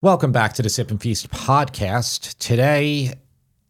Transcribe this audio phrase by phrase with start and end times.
[0.00, 2.38] Welcome back to the Sip and Feast podcast.
[2.38, 3.14] Today,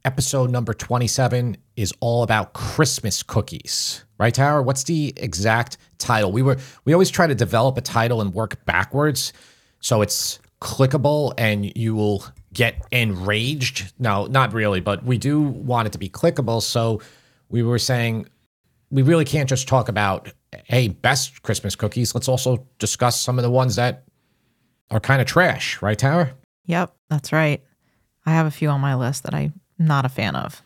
[0.05, 4.05] episode number 27 is all about Christmas cookies.
[4.19, 4.63] Right, Tara?
[4.63, 6.31] What's the exact title?
[6.31, 9.33] We were we always try to develop a title and work backwards
[9.81, 12.23] so it's clickable and you will
[12.53, 13.95] get enraged.
[13.99, 16.61] No, not really, but we do want it to be clickable.
[16.61, 17.01] So
[17.49, 18.29] we were saying
[18.91, 20.31] we really can't just talk about
[20.67, 22.15] hey, best Christmas cookies.
[22.15, 24.05] Let's also discuss some of the ones that
[24.91, 26.33] are kind of trash, right, Tara?
[26.67, 27.63] Yep, that's right.
[28.27, 30.63] I have a few on my list that I'm not a fan of.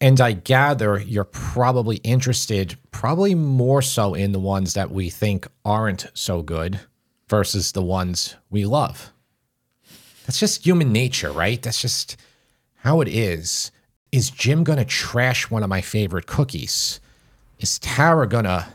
[0.00, 5.48] And I gather you're probably interested, probably more so in the ones that we think
[5.64, 6.80] aren't so good
[7.28, 9.12] versus the ones we love.
[10.26, 11.60] That's just human nature, right?
[11.60, 12.16] That's just
[12.76, 13.72] how it is.
[14.12, 17.00] Is Jim going to trash one of my favorite cookies?
[17.58, 18.66] Is Tara going to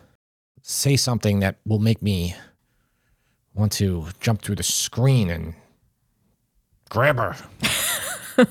[0.62, 2.36] say something that will make me
[3.56, 5.54] want to jump through the screen and
[6.90, 7.36] grab her?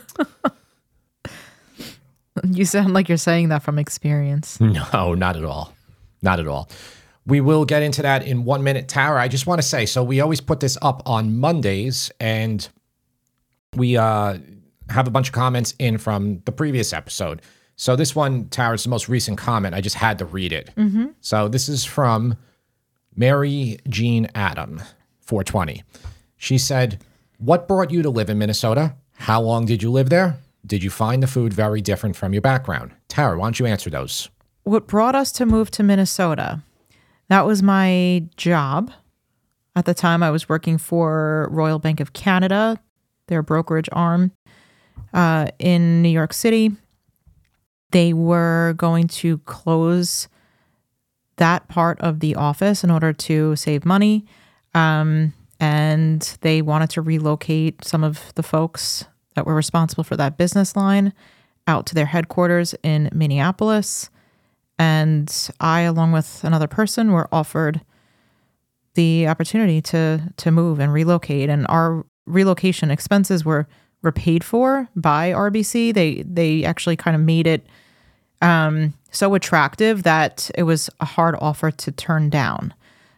[2.45, 4.59] You sound like you're saying that from experience.
[4.93, 5.73] No, not at all.
[6.23, 6.69] Not at all.
[7.27, 8.89] We will get into that in one minute.
[8.89, 12.67] Tara, I just want to say so we always put this up on Mondays, and
[13.77, 14.39] we uh,
[14.89, 17.43] have a bunch of comments in from the previous episode.
[17.77, 19.75] So this one, Tara, is the most recent comment.
[19.75, 20.71] I just had to read it.
[21.21, 22.37] So this is from
[23.17, 24.81] Mary Jean Adam,
[25.21, 25.83] 420.
[26.37, 27.03] She said,
[27.39, 28.95] What brought you to live in Minnesota?
[29.15, 30.39] How long did you live there?
[30.67, 32.93] Did you find the food very different from your background?
[33.09, 34.31] Tara, why don't you answer those?
[34.65, 36.63] What brought us to move to Minnesota?
[37.29, 38.93] That was my job.
[39.75, 42.81] At the time, I was working for Royal Bank of Canada,
[43.29, 44.33] their brokerage arm
[45.15, 46.73] uh, in New York City.
[47.91, 50.29] They were going to close
[51.37, 54.25] that part of the office in order to save money.
[54.75, 60.37] Um, and they wanted to relocate some of the folks that were responsible for that
[60.37, 61.13] business line
[61.67, 64.11] out to their headquarters in Minneapolis.
[64.79, 67.81] And I, along with another person, were offered
[68.95, 71.49] the opportunity to to move and relocate.
[71.49, 73.69] And our relocation expenses were
[74.03, 75.95] were paid for by RBC.
[75.95, 77.67] They they actually kind of made it
[78.43, 82.75] um, so attractive that it was a hard offer to turn down.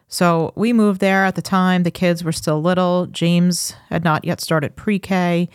[0.07, 1.83] So we moved there at the time.
[1.83, 3.07] The kids were still little.
[3.07, 5.49] James had not yet started pre K.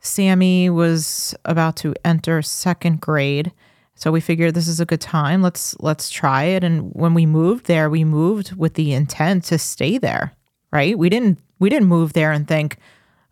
[0.00, 3.50] Sammy was about to enter second grade.
[3.94, 5.40] So we figured this is a good time.
[5.40, 6.62] Let's let's try it.
[6.62, 10.32] And when we moved there, we moved with the intent to stay there.
[10.70, 10.98] Right?
[10.98, 12.76] We didn't we didn't move there and think,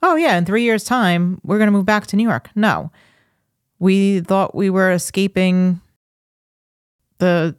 [0.02, 2.48] oh yeah, in three years' time we're gonna move back to New York.
[2.54, 2.90] No,
[3.82, 5.80] we thought we were escaping
[7.18, 7.56] the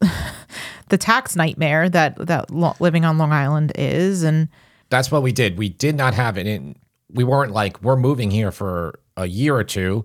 [0.90, 4.48] the tax nightmare that that living on Long Island is, and
[4.90, 5.58] That's what we did.
[5.58, 6.76] We did not have it in.
[7.12, 10.04] We weren't like we're moving here for a year or two.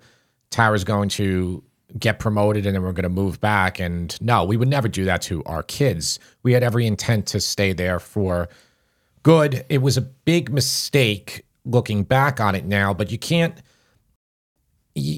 [0.50, 1.64] Tara's going to
[2.00, 3.80] get promoted and then we're going to move back.
[3.80, 6.18] And no, we would never do that to our kids.
[6.42, 8.50] We had every intent to stay there for
[9.22, 9.64] good.
[9.70, 13.56] It was a big mistake looking back on it now, but you can't.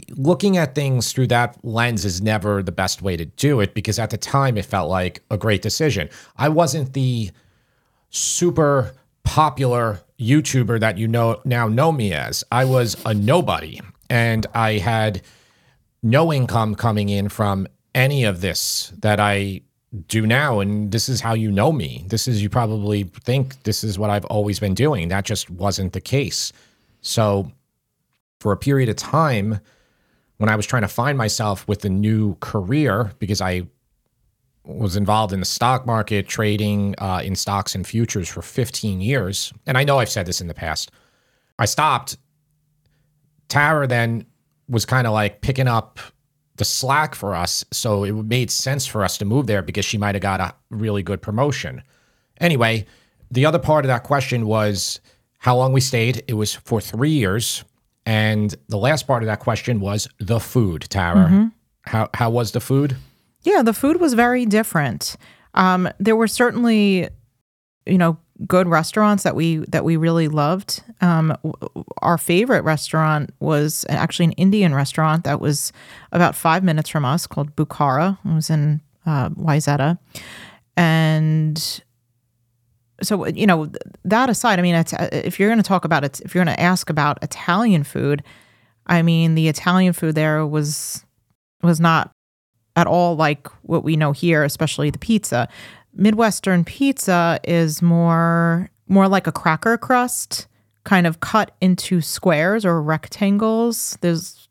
[0.09, 3.97] Looking at things through that lens is never the best way to do it because
[3.99, 6.09] at the time it felt like a great decision.
[6.37, 7.31] I wasn't the
[8.09, 8.93] super
[9.23, 12.43] popular YouTuber that you know now know me as.
[12.51, 15.21] I was a nobody and I had
[16.03, 19.61] no income coming in from any of this that I
[20.07, 22.05] do now and this is how you know me.
[22.07, 25.09] This is you probably think this is what I've always been doing.
[25.09, 26.53] That just wasn't the case.
[27.01, 27.51] So
[28.41, 29.59] for a period of time
[30.37, 33.67] when I was trying to find myself with a new career because I
[34.63, 39.53] was involved in the stock market, trading uh, in stocks and futures for 15 years.
[39.67, 40.89] And I know I've said this in the past.
[41.59, 42.17] I stopped.
[43.47, 44.25] Tara then
[44.67, 45.99] was kind of like picking up
[46.55, 47.63] the slack for us.
[47.71, 50.55] So it made sense for us to move there because she might have got a
[50.71, 51.83] really good promotion.
[52.39, 52.87] Anyway,
[53.29, 54.99] the other part of that question was
[55.37, 56.23] how long we stayed.
[56.27, 57.63] It was for three years.
[58.05, 61.51] And the last part of that question was the food, Tara.
[61.83, 62.95] How, how was the food?
[63.43, 65.15] Yeah, the food was very different.
[65.53, 67.09] Um, there were certainly,
[67.85, 68.17] you know,
[68.47, 70.83] good restaurants that we that we really loved.
[71.01, 71.37] Um,
[72.01, 75.71] our favorite restaurant was actually an Indian restaurant that was
[76.11, 78.17] about five minutes from us, called Bukhara.
[78.25, 79.97] It was in uh, Wayzata,
[80.77, 81.81] and
[83.01, 83.71] so you know
[84.05, 86.55] that aside, I mean, uh, if you're going to talk about it, if you're going
[86.55, 88.23] to ask about Italian food,
[88.87, 91.05] I mean, the Italian food there was
[91.63, 92.11] was not
[92.75, 95.47] at all like what we know here, especially the pizza.
[95.93, 100.47] Midwestern pizza is more more like a cracker crust
[100.83, 103.97] kind of cut into squares or rectangles.
[104.01, 104.49] There's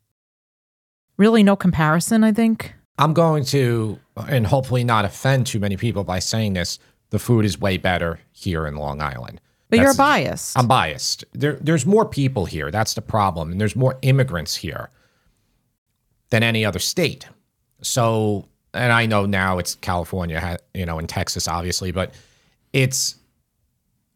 [1.17, 2.73] really no comparison, I think.
[2.97, 6.79] I'm going to, and hopefully not offend too many people by saying this,
[7.11, 9.39] the food is way better here in Long Island.
[9.69, 10.57] But That's- you're biased.
[10.57, 11.23] I'm biased.
[11.33, 12.71] There, there's more people here.
[12.71, 13.51] That's the problem.
[13.51, 14.89] And there's more immigrants here
[16.29, 17.27] than any other state.
[17.81, 22.13] So, and I know now it's California, you know, and Texas, obviously, but
[22.73, 23.15] it's,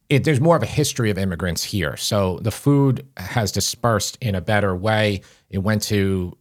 [0.09, 1.97] it, there's more of a history of immigrants here.
[1.97, 5.21] So the food has dispersed in a better way.
[5.49, 6.37] It went to,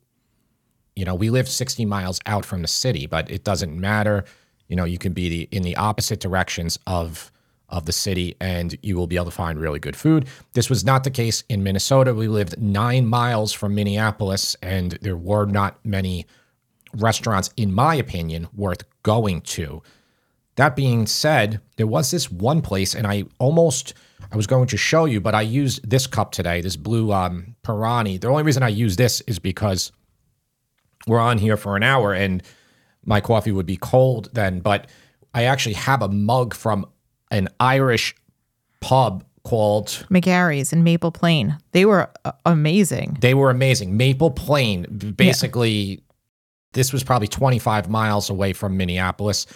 [0.95, 4.25] you know, we live 60 miles out from the city, but it doesn't matter.
[4.69, 7.31] You know, you can be the, in the opposite directions of
[7.71, 10.27] of the city and you will be able to find really good food.
[10.53, 12.15] This was not the case in Minnesota.
[12.15, 16.27] We lived nine miles from Minneapolis and there were not many
[16.95, 19.83] restaurants, in my opinion, worth going to.
[20.57, 23.95] That being said, there was this one place, and I almost
[24.31, 27.57] I was going to show you, but I used this cup today, this blue um,
[27.63, 28.21] Pirani.
[28.21, 29.91] The only reason I use this is because
[31.07, 32.43] we're on here for an hour, and
[33.05, 34.61] my coffee would be cold then.
[34.61, 34.89] But
[35.33, 36.87] I actually have a mug from
[37.31, 38.15] an Irish
[38.81, 41.59] pub called McGarry's in Maple Plain.
[41.73, 43.19] They were uh, amazing.
[43.21, 43.97] They were amazing.
[43.97, 46.03] Maple Plain, basically,
[46.73, 49.47] this was probably 25 miles away from Minneapolis,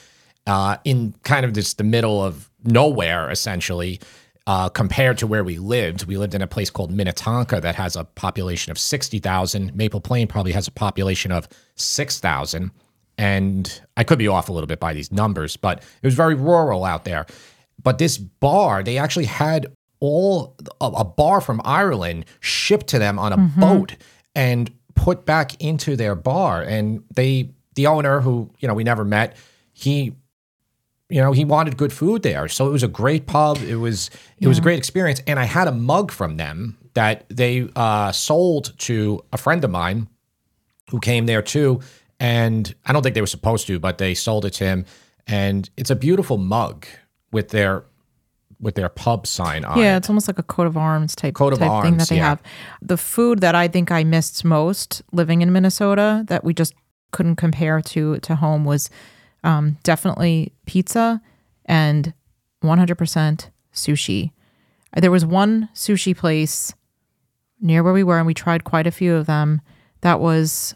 [0.47, 4.01] uh, in kind of just the middle of nowhere, essentially,
[4.47, 6.07] uh, compared to where we lived.
[6.07, 9.75] We lived in a place called Minnetonka that has a population of 60,000.
[9.75, 12.71] Maple Plain probably has a population of 6,000.
[13.19, 16.35] And I could be off a little bit by these numbers, but it was very
[16.35, 17.27] rural out there.
[17.83, 19.67] But this bar, they actually had
[20.01, 23.97] all a, bar from Ireland shipped to them on a boat
[24.35, 26.63] and put back into their bar.
[26.63, 29.37] And they, the owner, who you know we never met,
[29.73, 30.15] he,
[31.09, 32.49] you know, he wanted good food there.
[32.49, 33.59] So it was a great pub.
[33.59, 35.21] It was it was a great experience.
[35.27, 39.71] And I had a mug from them that they uh, sold to a friend of
[39.71, 40.09] mine
[40.91, 41.81] who came there too.
[42.21, 44.85] And I don't think they were supposed to, but they sold it to him.
[45.27, 46.87] And it's a beautiful mug
[47.33, 47.85] with their
[48.61, 49.83] with their pub sign on it.
[49.83, 49.99] Yeah, it.
[49.99, 52.31] it's almost like a coat of arms type, Coat of type thing that they yeah.
[52.31, 52.43] have.
[52.83, 56.75] The food that I think I missed most living in Minnesota that we just
[57.13, 58.91] couldn't compare to to home was
[59.45, 61.21] um, definitely pizza
[61.65, 62.13] and
[62.63, 64.33] 100% sushi.
[64.97, 66.73] There was one sushi place
[67.61, 69.61] near where we were, and we tried quite a few of them.
[70.01, 70.75] That was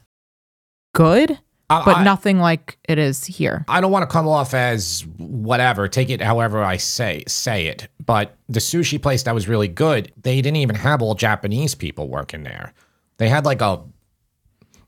[0.92, 1.38] good,
[1.70, 3.64] I- but I- nothing like it is here.
[3.68, 5.88] I don't want to come off as whatever.
[5.88, 7.88] Take it however I say say it.
[8.04, 12.08] But the sushi place that was really good, they didn't even have all Japanese people
[12.08, 12.72] working there.
[13.18, 13.80] They had like a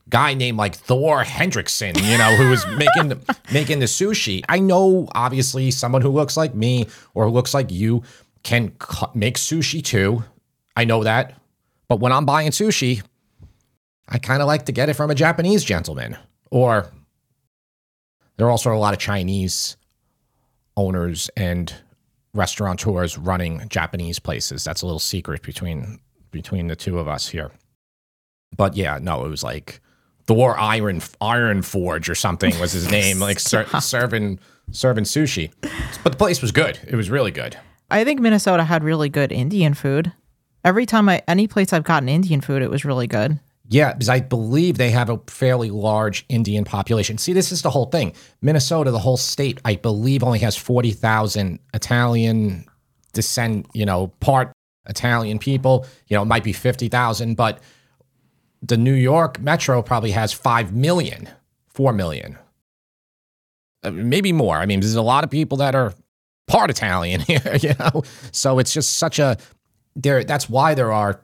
[0.09, 4.43] guy named like Thor Hendrickson, you know, who was making the, making the sushi.
[4.47, 8.03] I know obviously someone who looks like me or who looks like you
[8.43, 10.23] can cu- make sushi too.
[10.75, 11.33] I know that.
[11.87, 13.01] But when I'm buying sushi,
[14.07, 16.17] I kind of like to get it from a Japanese gentleman
[16.51, 16.91] or
[18.37, 19.77] there are also a lot of Chinese
[20.77, 21.73] owners and
[22.33, 24.63] restaurateurs running Japanese places.
[24.63, 25.99] That's a little secret between
[26.31, 27.51] between the two of us here.
[28.55, 29.79] But yeah, no, it was like
[30.27, 34.39] Thor Iron Iron Forge or something was his name, like ser- serving
[34.71, 35.51] serving sushi.
[36.03, 36.79] But the place was good.
[36.87, 37.57] It was really good.
[37.89, 40.11] I think Minnesota had really good Indian food.
[40.63, 43.39] Every time I any place I've gotten Indian food, it was really good.
[43.67, 47.17] Yeah, because I believe they have a fairly large Indian population.
[47.17, 48.13] See, this is the whole thing.
[48.41, 52.65] Minnesota, the whole state, I believe only has 40,000 Italian
[53.13, 54.51] descent, you know, part
[54.87, 55.85] Italian people.
[56.07, 57.59] You know, it might be 50,000, but
[58.61, 61.27] the New York metro probably has 5 million,
[61.69, 62.37] 4 million.
[63.83, 64.57] Uh, maybe more.
[64.57, 65.93] I mean, there's a lot of people that are
[66.47, 68.03] part Italian here, you know.
[68.31, 69.37] So it's just such a
[69.95, 71.21] there that's why there are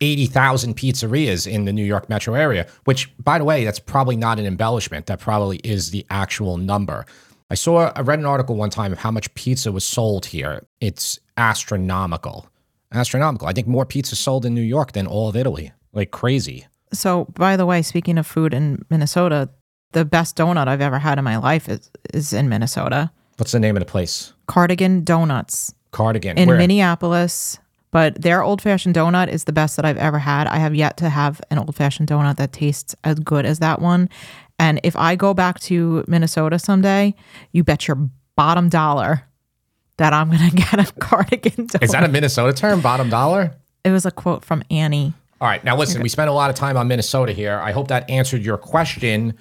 [0.00, 4.38] 80,000 pizzerias in the New York metro area, which, by the way, that's probably not
[4.38, 5.06] an embellishment.
[5.06, 7.04] That probably is the actual number.
[7.50, 10.66] I saw, I read an article one time of how much pizza was sold here.
[10.80, 12.48] It's astronomical.
[12.92, 13.48] Astronomical.
[13.48, 15.72] I think more pizza sold in New York than all of Italy.
[15.92, 16.66] Like crazy.
[16.92, 19.50] So, by the way, speaking of food in Minnesota,
[19.92, 23.10] the best donut I've ever had in my life is, is in Minnesota.
[23.36, 24.32] What's the name of the place?
[24.46, 26.36] Cardigan Donuts Cardigan.
[26.36, 26.58] in Where?
[26.58, 27.58] Minneapolis.
[27.90, 30.46] But their old fashioned donut is the best that I've ever had.
[30.46, 33.80] I have yet to have an old fashioned donut that tastes as good as that
[33.80, 34.08] one.
[34.58, 37.14] And if I go back to Minnesota someday,
[37.52, 37.96] you bet your
[38.36, 39.24] bottom dollar
[39.96, 41.82] that I'm going to get a cardigan donut.
[41.82, 42.80] Is that a Minnesota term?
[42.80, 43.54] Bottom dollar?
[43.84, 45.14] it was a quote from Annie.
[45.40, 45.62] All right.
[45.62, 47.58] Now, listen, we spent a lot of time on Minnesota here.
[47.58, 49.34] I hope that answered your question,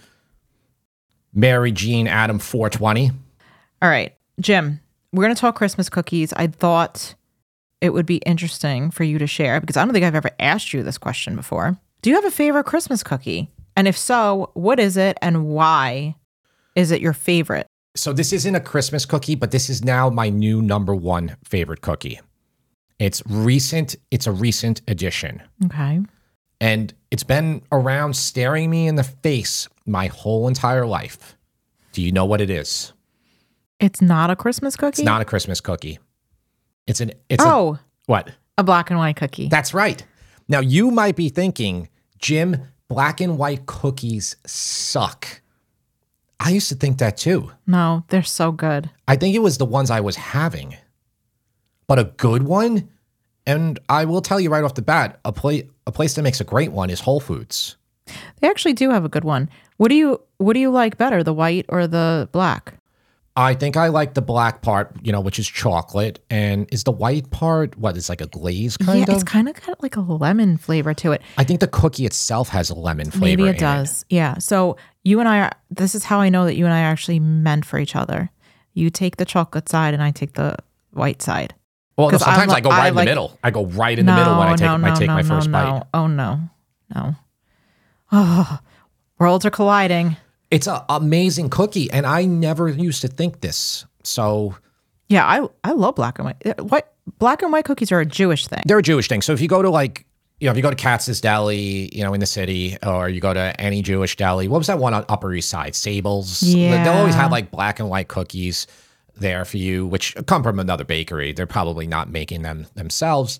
[1.33, 3.11] Mary Jean Adam 420.
[3.81, 4.79] All right, Jim,
[5.11, 6.33] we're going to talk Christmas cookies.
[6.33, 7.15] I thought
[7.81, 10.73] it would be interesting for you to share because I don't think I've ever asked
[10.73, 11.77] you this question before.
[12.01, 13.51] Do you have a favorite Christmas cookie?
[13.75, 16.15] And if so, what is it and why
[16.75, 17.67] is it your favorite?
[17.95, 21.81] So this isn't a Christmas cookie, but this is now my new number one favorite
[21.81, 22.19] cookie.
[22.99, 23.95] It's recent.
[24.09, 25.43] It's a recent addition.
[25.65, 26.01] Okay.
[26.59, 31.35] And it's been around staring me in the face my whole entire life.
[31.91, 32.93] Do you know what it is?
[33.79, 35.01] It's not a Christmas cookie?
[35.01, 35.99] It's not a Christmas cookie.
[36.87, 38.31] It's an it's a, oh, what?
[38.57, 39.49] a black and white cookie.
[39.49, 40.03] That's right.
[40.47, 45.41] Now you might be thinking, Jim, black and white cookies suck.
[46.39, 47.51] I used to think that too.
[47.65, 48.89] no, they're so good.
[49.07, 50.77] I think it was the ones I was having.
[51.87, 52.89] But a good one,
[53.45, 56.41] and I will tell you right off the bat, a place a place that makes
[56.41, 57.77] a great one is Whole Foods.
[58.39, 59.49] They actually do have a good one.
[59.77, 62.75] What do you what do you like better, the white or the black?
[63.37, 66.91] I think I like the black part, you know, which is chocolate, and is the
[66.91, 69.09] white part what is like a glaze kind yeah, of?
[69.09, 71.21] Yeah, it's kind of got like a lemon flavor to it.
[71.37, 73.43] I think the cookie itself has a lemon flavor.
[73.43, 74.03] Maybe it does.
[74.09, 74.39] Yeah.
[74.39, 76.91] So you and I are this is how I know that you and I are
[76.91, 78.31] actually meant for each other.
[78.73, 80.57] You take the chocolate side and I take the
[80.93, 81.53] white side.
[81.95, 83.39] Well, no, I sometimes I, li- go right I in like- the middle.
[83.43, 85.27] I go right in the middle when I take no, I take no, my no,
[85.27, 85.71] first no.
[85.71, 85.83] bite.
[85.93, 86.39] Oh no.
[86.95, 87.15] No.
[88.11, 88.59] Oh,
[89.19, 90.17] worlds are colliding.
[90.51, 93.85] It's an amazing cookie, and I never used to think this.
[94.03, 94.55] So
[95.09, 96.45] Yeah, I I love black and white.
[96.45, 98.61] Uh, What black and white cookies are a Jewish thing.
[98.65, 99.21] they're a Jewish thing.
[99.21, 100.05] So if you go to like,
[100.39, 103.19] you know, if you go to Katz's Deli, you know, in the city, or you
[103.19, 105.75] go to any Jewish deli, what was that one on Upper East Side?
[105.75, 106.43] Sables.
[106.43, 106.83] Yeah.
[106.83, 108.67] They'll always have like black and white cookies
[109.15, 111.31] there for you, which come from another bakery.
[111.33, 113.39] They're probably not making them themselves,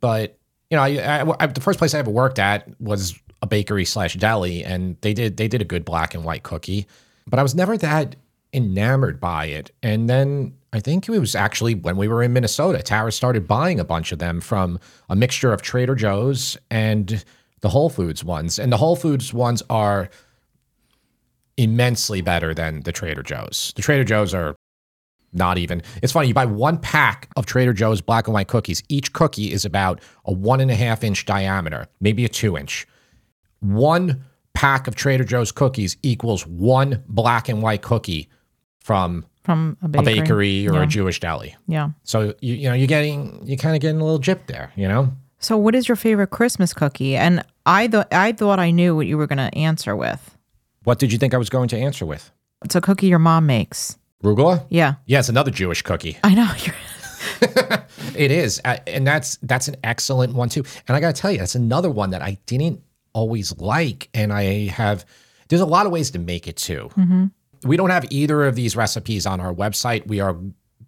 [0.00, 0.36] but
[0.70, 0.88] you know, I,
[1.22, 3.14] I, I- the first place I ever worked at was
[3.46, 6.86] a bakery slash deli, and they did they did a good black and white cookie,
[7.26, 8.16] but I was never that
[8.52, 9.70] enamored by it.
[9.82, 13.80] And then I think it was actually when we were in Minnesota, Tara started buying
[13.80, 17.24] a bunch of them from a mixture of Trader Joe's and
[17.60, 20.10] the Whole Foods ones, and the Whole Foods ones are
[21.56, 23.72] immensely better than the Trader Joe's.
[23.76, 24.54] The Trader Joe's are
[25.32, 25.82] not even.
[26.02, 26.28] It's funny.
[26.28, 28.82] You buy one pack of Trader Joe's black and white cookies.
[28.88, 32.86] Each cookie is about a one and a half inch diameter, maybe a two inch.
[33.60, 38.28] One pack of Trader Joe's cookies equals one black and white cookie
[38.80, 40.14] from from a a bakery.
[40.20, 40.82] bakery or yeah.
[40.82, 41.54] a Jewish deli.
[41.68, 41.90] Yeah.
[42.02, 44.72] So you you know you're getting you kind of getting a little gypped there.
[44.76, 45.12] You know.
[45.38, 47.14] So, what is your favorite Christmas cookie?
[47.14, 50.36] And I thought I thought I knew what you were going to answer with.
[50.84, 52.30] What did you think I was going to answer with?
[52.64, 53.98] It's a cookie your mom makes.
[54.24, 54.64] Rugula?
[54.70, 56.18] Yeah, Yeah, it's another Jewish cookie.
[56.24, 56.50] I know.
[58.16, 60.64] It is, and that's that's an excellent one too.
[60.88, 62.82] And I got to tell you, that's another one that I didn't
[63.16, 65.06] always like, and I have.
[65.48, 66.90] There's a lot of ways to make it too.
[66.96, 67.26] Mm-hmm.
[67.64, 70.06] We don't have either of these recipes on our website.
[70.06, 70.36] We are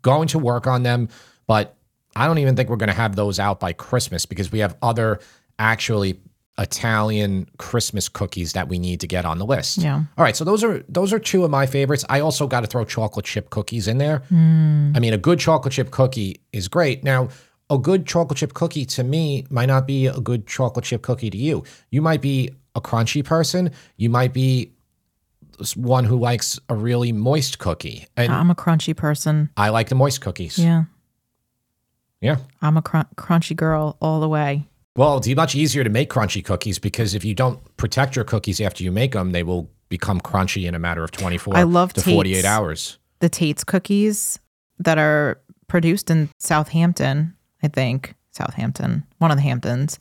[0.02, 1.08] going to work on them,
[1.46, 1.76] but
[2.14, 4.76] I don't even think we're going to have those out by Christmas because we have
[4.82, 5.20] other
[5.58, 6.20] actually
[6.58, 9.78] Italian Christmas cookies that we need to get on the list.
[9.78, 9.94] Yeah.
[9.94, 12.04] All right, so those are those are two of my favorites.
[12.08, 14.22] I also got to throw chocolate chip cookies in there.
[14.30, 14.96] Mm.
[14.96, 17.04] I mean, a good chocolate chip cookie is great.
[17.04, 17.28] Now,
[17.70, 21.30] a good chocolate chip cookie to me might not be a good chocolate chip cookie
[21.30, 21.64] to you.
[21.90, 23.70] You might be a crunchy person.
[23.96, 24.72] You might be
[25.76, 28.06] one who likes a really moist cookie.
[28.16, 29.50] And I'm a crunchy person.
[29.56, 30.58] I like the moist cookies.
[30.58, 30.84] Yeah,
[32.20, 32.36] Yeah.
[32.62, 34.66] I'm a cr- crunchy girl all the way.
[34.96, 38.60] Well, it's much easier to make crunchy cookies because if you don't protect your cookies
[38.60, 41.92] after you make them, they will become crunchy in a matter of 24 I love
[41.94, 42.98] to 48 hours.
[43.20, 44.38] The Tate's cookies
[44.78, 49.98] that are produced in Southampton, I think Southampton, one of the Hamptons,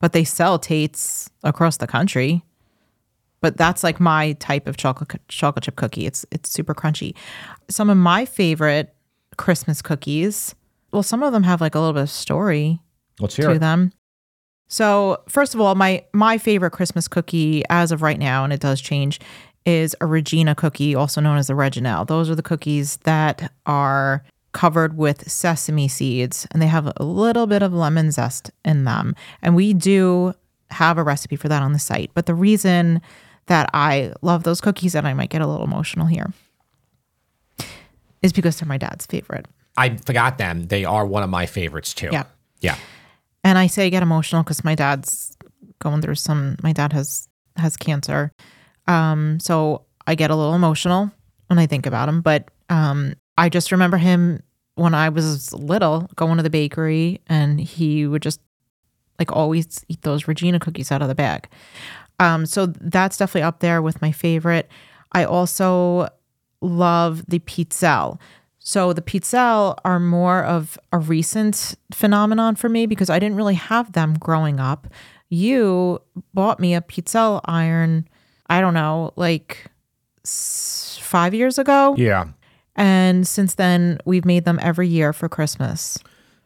[0.00, 2.42] but they sell Tate's across the country.
[3.40, 6.06] But that's like my type of chocolate chocolate chip cookie.
[6.06, 7.14] It's it's super crunchy.
[7.70, 8.94] Some of my favorite
[9.36, 10.54] Christmas cookies.
[10.92, 12.80] Well, some of them have like a little bit of story
[13.20, 13.58] Let's hear to it.
[13.60, 13.92] them.
[14.66, 18.60] So, first of all, my my favorite Christmas cookie as of right now, and it
[18.60, 19.20] does change,
[19.64, 22.06] is a Regina cookie, also known as the Reginelle.
[22.06, 27.46] Those are the cookies that are covered with sesame seeds, and they have a little
[27.46, 29.14] bit of lemon zest in them.
[29.42, 30.34] And we do
[30.70, 32.10] have a recipe for that on the site.
[32.14, 33.00] But the reason
[33.46, 36.32] that I love those cookies, and I might get a little emotional here,
[38.22, 39.46] is because they're my dad's favorite.
[39.76, 40.64] I forgot them.
[40.66, 42.08] They are one of my favorites too.
[42.12, 42.24] Yeah.
[42.60, 42.76] Yeah.
[43.44, 45.36] And I say get emotional because my dad's
[45.78, 46.56] going through some.
[46.62, 48.32] My dad has has cancer,
[48.86, 51.10] um, so I get a little emotional
[51.46, 52.20] when I think about him.
[52.20, 54.42] But um, I just remember him
[54.74, 58.40] when I was little, going to the bakery, and he would just
[59.18, 61.48] like always eat those Regina cookies out of the bag.
[62.20, 64.68] Um, so that's definitely up there with my favorite.
[65.12, 66.08] I also
[66.60, 68.18] love the pizzelle.
[68.58, 73.54] So the pizzelle are more of a recent phenomenon for me because I didn't really
[73.54, 74.88] have them growing up.
[75.30, 76.00] You
[76.34, 78.08] bought me a pizzelle iron,
[78.48, 79.70] I don't know, like
[80.24, 81.94] five years ago.
[81.96, 82.26] Yeah.
[82.78, 85.98] And since then, we've made them every year for Christmas.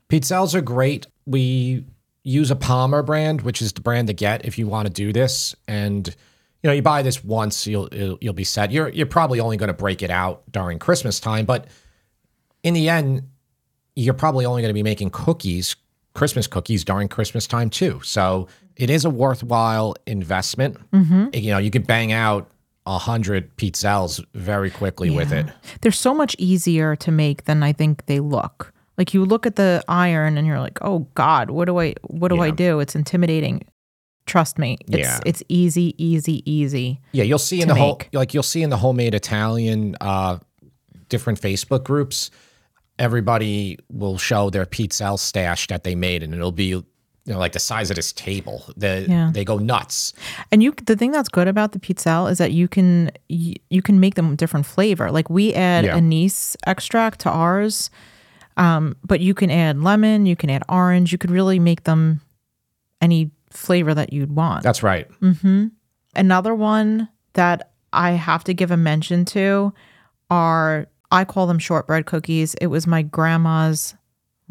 [0.08, 1.06] Pizzelles are great.
[1.26, 1.84] We
[2.24, 5.12] use a Palmer brand, which is the brand to get if you want to do
[5.12, 5.54] this.
[5.68, 8.72] And you know, you buy this once, you'll you'll, you'll be set.
[8.72, 11.66] You're you're probably only going to break it out during Christmas time, but
[12.62, 13.28] in the end,
[13.94, 15.76] you're probably only going to be making cookies,
[16.14, 18.00] Christmas cookies during Christmas time too.
[18.04, 20.78] So it is a worthwhile investment.
[20.92, 21.34] Mm-hmm.
[21.34, 22.50] You know, you could bang out
[22.86, 25.46] a hundred pizzelles very quickly with it.
[25.80, 28.72] They're so much easier to make than I think they look.
[28.98, 32.28] Like you look at the iron and you're like, "Oh God, what do I what
[32.28, 33.62] do I do?" It's intimidating.
[34.26, 35.20] Trust me, it's Yeah.
[35.26, 37.00] it's easy, easy, easy.
[37.12, 40.38] Yeah, you'll see in the whole like you'll see in the homemade Italian uh
[41.08, 42.30] different Facebook groups,
[42.98, 46.82] everybody will show their pizzelle stash that they made and it'll be
[47.24, 48.64] you know like the size of this table.
[48.76, 49.30] The, Yeah.
[49.32, 50.12] They go nuts.
[50.50, 53.82] And you, the thing that's good about the pizzelle is that you can you, you
[53.82, 55.10] can make them different flavor.
[55.10, 55.96] Like we add Yeah.
[55.96, 57.90] anise extract to ours,
[58.56, 61.12] um, but you can add lemon, you can add orange.
[61.12, 62.20] You could really make them
[63.00, 64.62] any flavor that you'd want.
[64.62, 65.08] That's right.
[65.20, 65.68] Mm-hmm.
[66.16, 69.72] Another one that I have to give a mention to
[70.30, 72.54] are I call them shortbread cookies.
[72.54, 73.94] It was my grandma's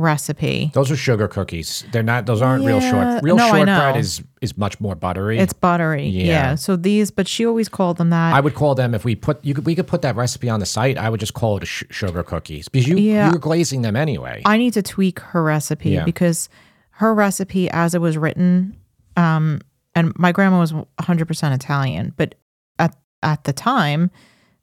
[0.01, 0.72] recipe.
[0.74, 1.86] Those are sugar cookies.
[1.91, 3.24] They're not those aren't real Yeah, short.
[3.24, 5.38] Real no, is is much more buttery.
[5.39, 6.08] It's buttery.
[6.08, 6.25] Yeah.
[6.25, 6.55] Yeah.
[6.55, 8.34] So these, but she always called them that.
[8.34, 10.60] I would call them if we put you could we could put that recipe on
[10.60, 10.98] the site.
[10.98, 13.29] I would just call it a sh- sugar cookies because you Yeah.
[13.29, 14.41] you're glazing them anyway.
[14.46, 16.03] I need to tweak her recipe Yeah.
[16.03, 16.50] because
[16.96, 18.75] her recipe, as it was written,
[19.17, 19.62] um,
[19.96, 22.36] and my grandma was 100% Italian, but
[22.79, 24.10] at at the time,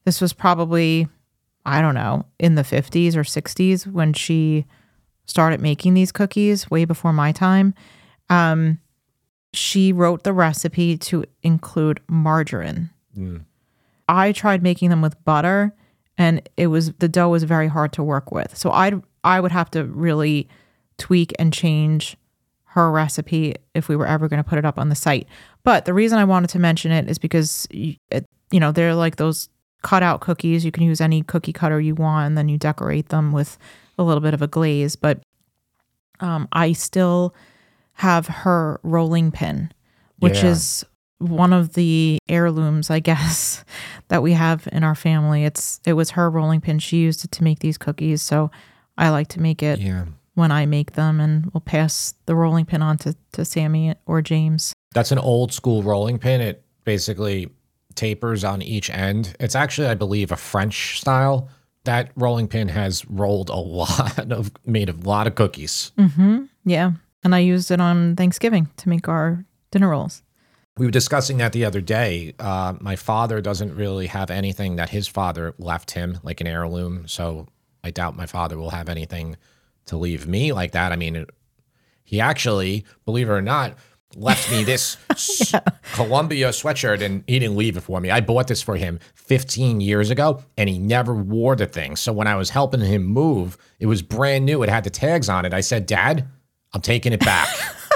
[0.04, 1.06] this was probably,
[1.66, 4.64] I don't know, in the 50s or 60s when she
[5.28, 7.74] started making these cookies, way before my time.
[8.28, 8.80] Um,
[9.52, 12.90] she wrote the recipe to include margarine.
[13.16, 13.44] Mm.
[14.08, 15.74] I tried making them with butter
[16.16, 18.56] and it was the dough was very hard to work with.
[18.56, 20.48] So I I would have to really
[20.98, 22.16] tweak and change
[22.64, 25.26] her recipe if we were ever going to put it up on the site.
[25.64, 28.94] But the reason I wanted to mention it is because you, it, you know they're
[28.94, 29.48] like those
[29.82, 30.64] cutout cookies.
[30.64, 33.56] You can use any cookie cutter you want, and then you decorate them with
[33.98, 34.96] a little bit of a glaze.
[34.96, 35.20] But
[36.20, 37.34] um, I still
[37.94, 39.70] have her rolling pin,
[40.18, 40.50] which Yeah.
[40.50, 40.84] is
[41.18, 43.64] one of the heirlooms, I guess,
[44.08, 45.44] that we have in our family.
[45.44, 46.78] It's it was her rolling pin.
[46.78, 48.50] She used it to make these cookies, so
[48.96, 50.04] I like to make it yeah.
[50.34, 54.22] when I make them, and we'll pass the rolling pin on to, to Sammy or
[54.22, 54.72] James.
[54.94, 56.40] That's an old school rolling pin.
[56.40, 57.50] It basically
[57.94, 59.36] tapers on each end.
[59.40, 61.48] It's actually, I believe, a French style.
[61.88, 65.90] That rolling pin has rolled a lot of, made a lot of cookies.
[65.96, 66.44] Mm-hmm.
[66.66, 66.92] Yeah,
[67.24, 70.22] and I used it on Thanksgiving to make our dinner rolls.
[70.76, 72.34] We were discussing that the other day.
[72.38, 77.08] Uh, my father doesn't really have anything that his father left him, like an heirloom.
[77.08, 77.46] So
[77.82, 79.38] I doubt my father will have anything
[79.86, 80.92] to leave me like that.
[80.92, 81.30] I mean, it,
[82.04, 83.78] he actually, believe it or not,
[84.16, 85.54] left me this s-
[85.94, 88.10] Columbia sweatshirt and he didn't leave it for me.
[88.10, 91.96] I bought this for him 15 years ago and he never wore the thing.
[91.96, 94.62] So when I was helping him move, it was brand new.
[94.62, 95.52] It had the tags on it.
[95.52, 96.26] I said, Dad,
[96.72, 97.48] I'm taking it back.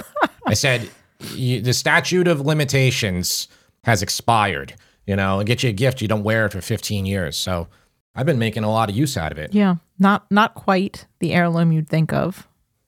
[0.46, 0.88] I said,
[1.36, 3.48] the statute of limitations
[3.84, 4.74] has expired.
[5.06, 7.36] You know, and get you a gift, you don't wear it for 15 years.
[7.36, 7.66] So
[8.14, 9.52] I've been making a lot of use out of it.
[9.52, 12.46] Yeah, not not quite the heirloom you'd think of.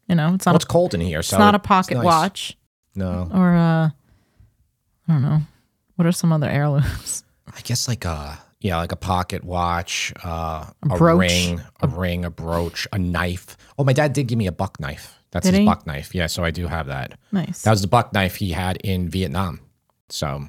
[0.09, 1.95] You know, it's not Well, it's a, cold in here, so it's not a pocket
[1.97, 2.05] nice.
[2.05, 2.57] watch
[2.97, 3.93] No, or uh, I
[5.09, 5.41] don't know.
[5.97, 7.25] What are some other heirlooms?
[7.57, 11.19] I guess like a yeah, like a pocket watch, uh, a, brooch.
[11.21, 13.57] ring, a ring, a brooch, a knife.
[13.79, 15.19] Oh, my dad did give me a buck knife.
[15.33, 15.67] That's Did his he?
[15.67, 16.15] buck knife.
[16.15, 17.19] Yeah, so I do have that.
[17.33, 17.63] Nice.
[17.63, 19.61] That was the buck knife he had in Vietnam.
[20.09, 20.49] So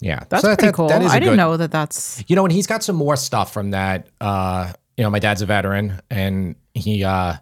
[0.00, 0.88] yeah, That's So that- pretty that- cool.
[0.88, 2.96] that is a I didn't good- know that that's You know, and he's got some
[2.96, 4.08] more stuff from that.
[4.20, 7.04] Uh, you know, my dad's a veteran, and he.
[7.04, 7.34] uh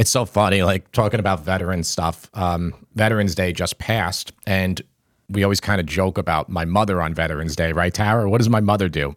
[0.00, 2.30] It's so funny, like talking about veteran stuff.
[2.32, 4.80] Um, Veterans Day just passed, and
[5.28, 8.30] we always kind of joke about my mother on Veterans Day, right, Tara?
[8.30, 9.14] What does my mother do?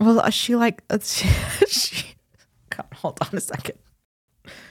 [0.00, 0.20] well.
[0.20, 1.28] uh, She like she,
[1.68, 2.14] she
[2.70, 3.76] God, hold on a second.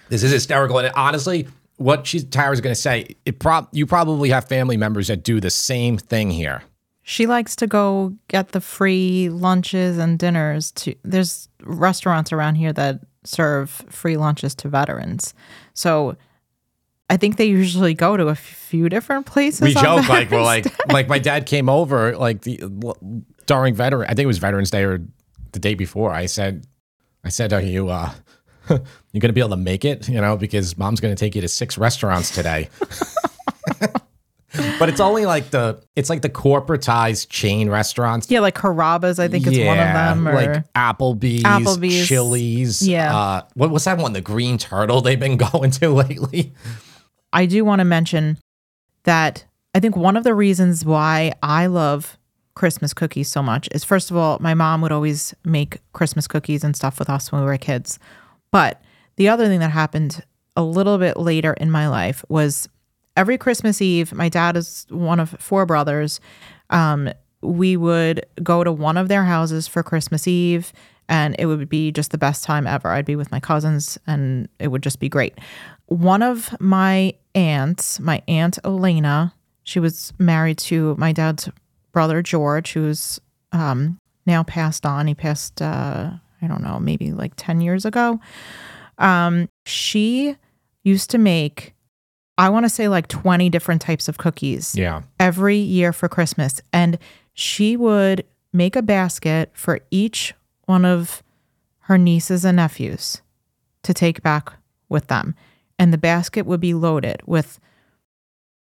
[0.10, 4.32] This is hysterical, and honestly, what she's Tara's going to say, it prob you probably
[4.32, 6.64] have family members that do the same thing here.
[7.04, 12.74] She likes to go get the free lunches and dinners to there's restaurants around here
[12.74, 15.34] that serve free lunches to veterans.
[15.74, 16.16] So
[17.10, 19.62] I think they usually go to a few different places.
[19.62, 22.58] we joke like Veterans like like my dad came over like the
[23.46, 25.00] during veteran I think it was Veterans Day or
[25.52, 26.12] the day before.
[26.12, 26.66] I said
[27.24, 28.12] I said, "Are you uh,
[28.70, 28.80] you're
[29.20, 31.42] going to be able to make it?" You know, because mom's going to take you
[31.42, 32.70] to six restaurants today.
[34.80, 38.32] but it's only like the it's like the corporatized chain restaurants.
[38.32, 40.28] Yeah, like Carrabba's, I think it's one of them.
[40.28, 42.08] Or like Applebee's, Applebee's.
[42.08, 42.88] Chili's.
[42.88, 43.16] Yeah.
[43.16, 44.14] Uh, what what's that one?
[44.14, 46.54] The Green Turtle they've been going to lately.
[47.34, 48.38] I do want to mention
[49.04, 52.18] that I think one of the reasons why I love
[52.56, 56.64] Christmas cookies so much is first of all, my mom would always make Christmas cookies
[56.64, 58.00] and stuff with us when we were kids.
[58.52, 58.82] But
[59.18, 60.24] the other thing that happened
[60.56, 62.68] a little bit later in my life was
[63.18, 66.22] every Christmas Eve, my dad is one of four brothers.
[66.70, 67.10] Um,
[67.42, 70.72] we would go to one of their houses for Christmas Eve,
[71.10, 72.90] and it would be just the best time ever.
[72.90, 75.38] I'd be with my cousins, and it would just be great.
[75.88, 81.50] One of my aunts, my aunt Elena, she was married to my dad's
[81.92, 83.20] brother George, who's
[83.52, 85.08] um, now passed on.
[85.08, 88.20] He passed, uh, I don't know, maybe like 10 years ago.
[88.98, 90.36] Um, she
[90.84, 91.74] used to make,
[92.38, 95.02] I want to say like 20 different types of cookies Yeah.
[95.20, 96.62] every year for Christmas.
[96.72, 96.98] And
[97.34, 100.34] she would make a basket for each
[100.66, 101.24] one of
[101.82, 103.22] her nieces and nephews
[103.84, 104.52] to take back
[104.90, 105.36] with them.
[105.80, 107.60] And the basket would be loaded with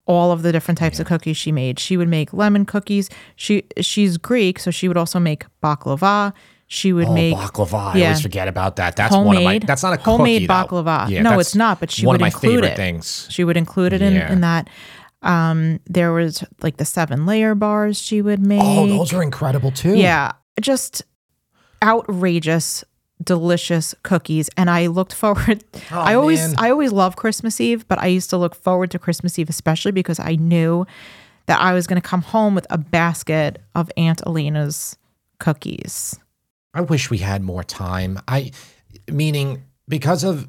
[0.06, 1.78] all of the different types of cookies she made.
[1.80, 3.10] She would make lemon cookies.
[3.34, 6.32] She she's Greek, so she would also make baklava.
[6.68, 7.94] She would Oh, make baklava.
[7.94, 8.04] I yeah.
[8.06, 8.96] always forget about that.
[8.96, 9.34] That's one of my.
[9.36, 9.62] homemade.
[9.68, 11.08] That's not a homemade cookie, baklava.
[11.08, 11.78] Yeah, no, it's not.
[11.78, 12.76] But she one would of my include favorite it.
[12.76, 13.28] things.
[13.30, 14.32] She would include it in, Yeah.
[14.32, 14.68] in that.
[15.22, 18.60] Um, there was like the seven layer bars she would make.
[18.62, 19.94] Oh, those are incredible too.
[19.96, 21.02] Yeah, just
[21.82, 22.84] outrageous,
[23.22, 24.50] delicious cookies.
[24.56, 25.64] And I looked forward.
[25.92, 26.54] Oh, I always, man.
[26.58, 29.92] I always love Christmas Eve, but I used to look forward to Christmas Eve especially
[29.92, 30.86] because I knew
[31.46, 34.96] that I was going to come home with a basket of Aunt Elena's
[35.38, 36.18] cookies.
[36.76, 38.20] I wish we had more time.
[38.28, 38.50] I
[39.10, 40.46] meaning because of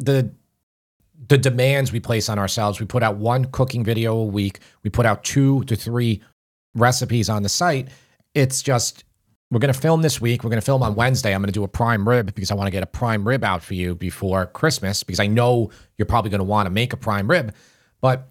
[0.00, 0.32] the
[1.28, 4.58] the demands we place on ourselves, we put out one cooking video a week.
[4.82, 6.20] We put out two to three
[6.74, 7.88] recipes on the site.
[8.34, 9.04] It's just
[9.52, 10.42] we're going to film this week.
[10.42, 11.32] We're going to film on Wednesday.
[11.32, 13.44] I'm going to do a prime rib because I want to get a prime rib
[13.44, 16.92] out for you before Christmas because I know you're probably going to want to make
[16.92, 17.54] a prime rib.
[18.00, 18.28] But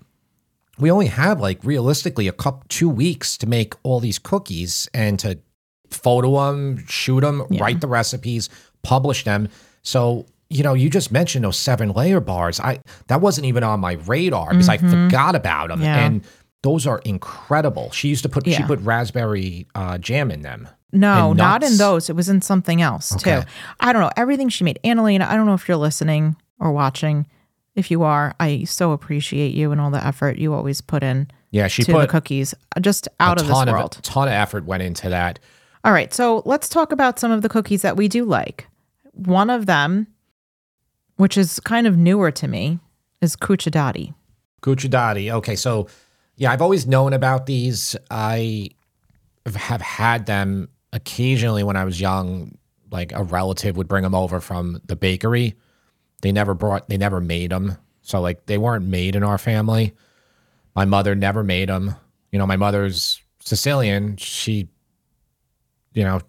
[0.77, 5.17] we only have like realistically a couple two weeks to make all these cookies and
[5.19, 5.39] to
[5.89, 7.61] photo them, shoot them, Yeah.
[7.61, 8.49] write the recipes,
[8.83, 9.49] publish them.
[9.83, 12.59] So you know, you just mentioned those seven layer bars.
[12.61, 15.85] I that wasn't even on my radar because I forgot about them, Mm-hmm.
[15.85, 16.05] Yeah.
[16.05, 16.21] and
[16.63, 17.91] those are incredible.
[17.91, 20.69] She used to put she put raspberry uh, jam in them.
[20.93, 22.09] No, not in those.
[22.09, 23.41] It was in something else Okay.
[23.41, 23.47] too.
[23.81, 24.09] I don't know.
[24.15, 24.79] Everything she made.
[24.85, 27.27] Aunt Elena, I don't know if you're listening or watching.
[27.75, 31.29] If you are, I so appreciate you and all the effort you always put in
[31.51, 32.55] Yeah, she to put the cookies.
[32.79, 33.97] Just out a of this world.
[33.97, 35.39] of ton of effort went into that.
[35.87, 38.67] All right, so let's talk about some of the cookies that we do like.
[39.13, 40.07] One of them,
[41.15, 42.79] which is kind of newer to me,
[43.21, 44.13] is Cuccidati.
[44.61, 45.31] Cuccidati.
[45.31, 45.87] Okay, so
[46.35, 47.95] yeah, I've always known about these.
[48.11, 48.71] I
[49.45, 52.57] have had them occasionally when I was young.
[52.91, 55.55] Like a relative would bring them over from the bakery.
[56.21, 57.77] They never brought, they never made them.
[58.01, 59.93] So like they weren't made in our family.
[60.75, 61.95] My mother never made them.
[62.33, 64.17] You know, my mother's Sicilian.
[64.17, 64.67] She,
[65.97, 66.21] you know,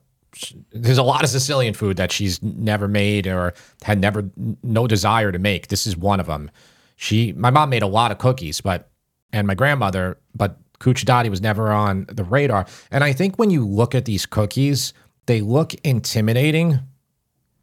[0.72, 3.52] there's a lot of Sicilian food that she's never made or
[3.82, 4.30] had never
[4.62, 5.68] no desire to make.
[5.68, 6.50] This is one of them.
[6.96, 8.88] She, my mom made a lot of cookies, but
[9.32, 12.66] and my grandmother, but Cuccidati was never on the radar.
[12.90, 14.94] And I think when you look at these cookies,
[15.26, 16.78] they look intimidating,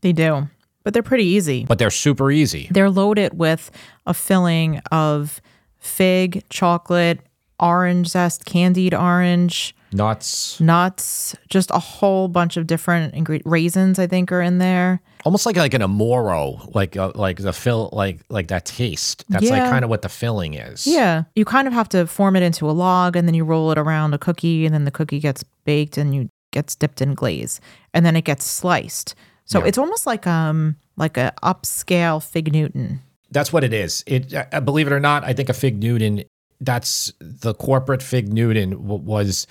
[0.01, 0.47] They do,
[0.83, 1.65] but they're pretty easy.
[1.65, 2.67] but they're super easy.
[2.69, 3.71] They're loaded with
[4.05, 5.41] a filling of
[5.79, 7.19] fig, chocolate,
[7.59, 13.49] orange zest, candied orange, Nuts, nuts, just a whole bunch of different ingredients.
[13.49, 14.99] Raisins, I think, are in there.
[15.23, 19.23] almost like like an amoro, like uh, like the fill, like like that taste.
[19.29, 20.85] That's like kind of what the filling is.
[20.85, 21.23] Yeah.
[21.35, 23.77] You kind of have to form it into a log and then you roll it
[23.77, 27.61] around a cookie and then the cookie gets baked and you gets dipped in glaze
[27.93, 29.15] and then it gets sliced.
[29.45, 29.67] So Yeah.
[29.67, 32.99] it's almost like um like a upscale fig Newton.
[33.31, 34.03] That's what it is.
[34.07, 36.23] It, uh, believe it or not, I think a fig Newton.
[36.61, 39.47] That's the corporate fig Newton was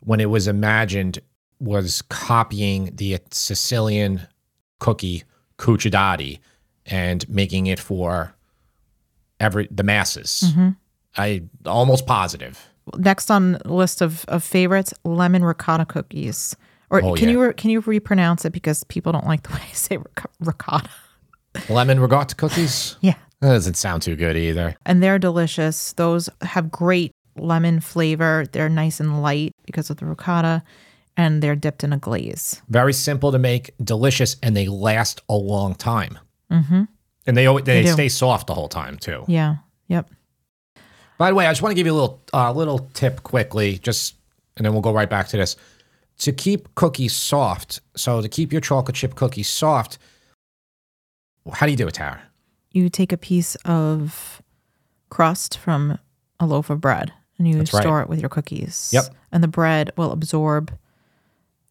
[0.00, 1.18] when it was imagined
[1.58, 4.20] was copying the Sicilian
[4.78, 5.24] cookie
[5.58, 6.38] cuccidati
[6.84, 8.34] and making it for
[9.40, 10.44] every the masses.
[10.46, 10.68] Mm-hmm.
[11.16, 12.68] I almost positive.
[12.96, 16.54] Next on list of, of favorites, lemon ricotta cookies.
[16.90, 17.46] Or Oh, can yeah.
[17.46, 19.98] you can you repronounce it because people don't like the way I say
[20.40, 20.88] ricotta.
[21.68, 22.96] Lemon ricotta cookies.
[23.00, 23.14] Yeah.
[23.40, 24.76] That doesn't sound too good either.
[24.86, 25.92] And they're delicious.
[25.92, 28.46] Those have great lemon flavor.
[28.50, 30.62] They're nice and light because of the ricotta.
[31.16, 32.60] and they're dipped in a glaze.
[32.68, 36.18] Very simple to make, delicious, and they last a long time.
[36.50, 36.84] Mm-hmm.
[37.26, 37.92] And they always, they, do.
[37.92, 39.24] stay soft the whole time too.
[39.26, 39.56] Yeah.
[39.88, 40.10] Yep.
[41.18, 43.78] By the way, I just want to give you a little uh, little tip quickly,
[43.78, 44.16] just
[44.56, 45.56] and then we'll go right back to this.
[46.18, 49.98] To keep cookies soft, so to keep your chocolate chip cookies soft,
[51.52, 52.20] how do you do it, Tara?
[52.76, 54.42] You take a piece of
[55.08, 55.98] crust from
[56.38, 57.68] a loaf of bread and you right.
[57.68, 58.90] store it with your cookies.
[58.92, 59.04] Yep.
[59.32, 60.76] And the bread will absorb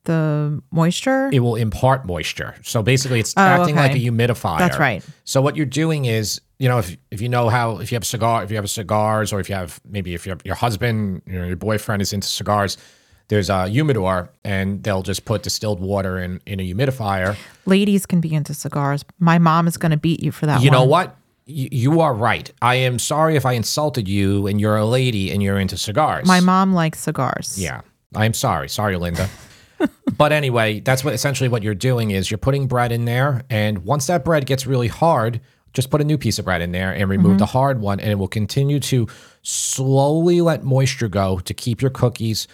[0.06, 1.30] the moisture.
[1.32, 2.56] It will impart moisture.
[2.64, 4.58] So basically, it's Oh, acting like a humidifier.
[4.58, 5.06] That's right.
[5.26, 8.06] So what you're doing is, you know, if if you know how, if you have
[8.06, 11.22] cigar, if you have cigars, or if you have maybe if you have your husband,
[11.28, 12.78] you know, your boyfriend is into cigars,
[13.28, 17.36] there's a humidor, and they'll just put distilled water in in a humidifier.
[17.66, 19.04] Ladies can be into cigars.
[19.20, 21.16] My mom is going to beat you for that You know what?
[21.48, 22.52] You, you are right.
[22.62, 26.28] I am sorry if I insulted you, and you're a lady and you're into cigars.
[26.28, 27.60] My mom likes cigars.
[27.60, 27.82] Yeah,
[28.16, 28.70] I am sorry.
[28.70, 29.30] Sorry, Linda.
[30.18, 33.80] but anyway, that's what essentially what you're doing is you're putting bread in there, and
[33.86, 35.42] once that bread gets really hard,
[35.74, 37.40] just put a new piece of bread in there and remove mm-hmm.
[37.40, 39.08] the hard one, and it will continue to
[39.42, 42.48] slowly let moisture go to keep your cookies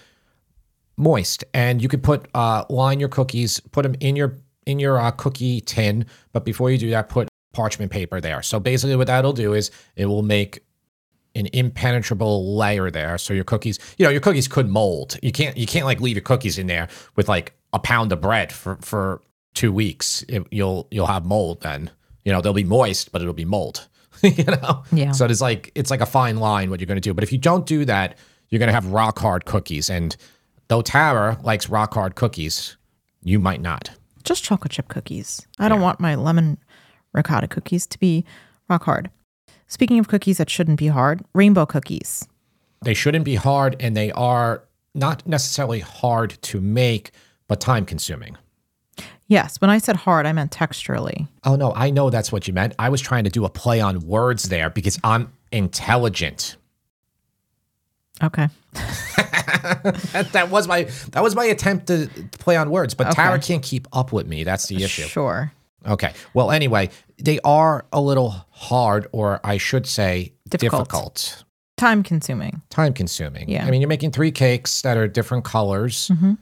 [0.98, 1.44] moist.
[1.54, 5.12] And you could put uh, line your cookies, put them in your in your uh,
[5.12, 8.42] cookie tin, but before you do that, put parchment paper there.
[8.42, 10.64] So basically, what that'll do is it will make
[11.36, 13.18] an impenetrable layer there.
[13.18, 15.18] So your cookies, you know, your cookies could mold.
[15.22, 18.22] You can't you can't like leave your cookies in there with like a pound of
[18.22, 19.22] bread for for
[19.54, 20.24] two weeks.
[20.28, 21.90] It, you'll you'll have mold then.
[22.24, 23.88] You know, they'll be moist, but it'll be mold.
[24.24, 24.84] you know.
[24.92, 25.12] Yeah.
[25.12, 27.14] So it's like it's like a fine line what you're going to do.
[27.14, 28.18] But if you don't do that,
[28.50, 29.90] you're going to have rock hard cookies.
[29.90, 30.16] And
[30.72, 32.78] though Tara likes rock hard cookies,
[33.22, 33.90] you might not.
[34.24, 35.46] Just chocolate chip cookies.
[35.60, 36.58] I don't want my lemon
[37.12, 38.24] ricotta cookies to be
[38.70, 39.10] rock hard.
[39.68, 42.26] Speaking of cookies that shouldn't be hard, rainbow cookies.
[42.84, 44.64] They shouldn't be hard, and they are
[44.96, 47.12] not necessarily hard to make,
[47.50, 48.38] but time consuming.
[49.28, 51.28] Yes, when I said hard, I meant texturally.
[51.44, 52.76] Oh no, I know that's what you meant.
[52.80, 56.56] I was trying to do a play on words there because I'm intelligent.
[58.24, 58.48] Okay.
[58.74, 63.64] That, that was my that was my attempt to play on words, but Tara can't
[63.64, 64.44] keep up with me.
[64.44, 65.04] That's the issue.
[65.04, 65.52] Sure.
[65.88, 66.14] Okay.
[66.34, 70.90] Well, anyway, they are a little hard, or I should say, Difficult.
[70.90, 71.44] difficult.
[71.78, 72.62] Time consuming.
[72.70, 73.50] Time consuming.
[73.50, 73.66] Yeah.
[73.66, 76.10] I mean, you're making three cakes that are different colors.
[76.10, 76.34] Mm-hmm.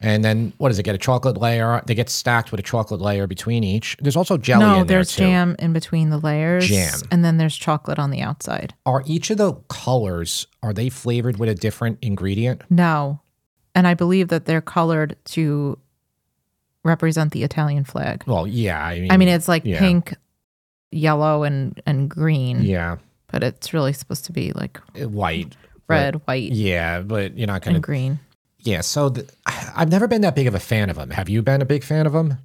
[0.00, 0.94] And then what does it get?
[0.94, 1.82] A chocolate layer.
[1.86, 3.96] They get stacked with a chocolate layer between each.
[4.00, 5.24] There's also jelly no, in there there's too.
[5.24, 6.68] jam in between the layers.
[6.68, 7.00] Jam.
[7.10, 8.74] And then there's chocolate on the outside.
[8.86, 12.62] Are each of the colors are they flavored with a different ingredient?
[12.70, 13.20] No.
[13.74, 15.78] And I believe that they're colored to
[16.84, 18.22] represent the Italian flag.
[18.26, 18.84] Well, yeah.
[18.84, 19.78] I mean, I mean, it's like yeah.
[19.78, 20.14] pink,
[20.90, 22.96] yellow, and, and green, yeah,
[23.30, 25.56] but it's really supposed to be like white,
[25.88, 27.76] red, but- white, yeah, but you're not gonna.
[27.76, 28.20] and green.
[28.68, 28.82] Yeah.
[28.82, 29.28] So the,
[29.76, 31.10] I've never been that big of a fan of them.
[31.10, 32.38] Have you been a big fan of them?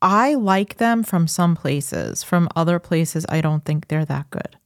[0.00, 2.22] I like them from some places.
[2.22, 4.56] From other places, I don't think they're that good.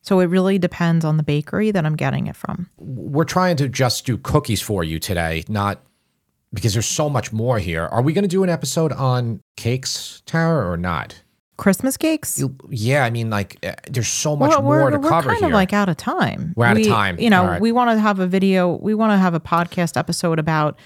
[0.00, 2.70] So it really depends on the bakery that I'm getting it from.
[2.78, 5.82] We're trying to just do cookies for you today, not
[6.54, 7.86] because there's so much more here.
[7.86, 11.20] Are we going to do an episode on cakes, Tara, or not?
[11.56, 12.38] Christmas cakes?
[12.38, 15.38] You- Yeah, I mean, like, uh, there's so much Well, more to we're cover kind
[15.40, 15.48] here.
[15.48, 16.52] of like out of time.
[16.56, 17.18] We're out of time.
[17.18, 17.60] You know, right.
[17.60, 18.76] we want to have a video.
[18.76, 20.78] We want to have a podcast episode about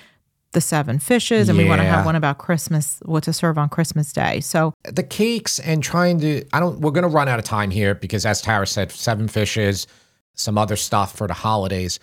[0.52, 3.68] the seven fishes, and we want to have one about Christmas, what to serve on
[3.68, 4.40] Christmas Day.
[4.40, 7.70] So the cakes and trying to i don't we're going to run out of time
[7.70, 9.86] here because as tara said seven fishes
[10.34, 12.00] some other stuff for the holidays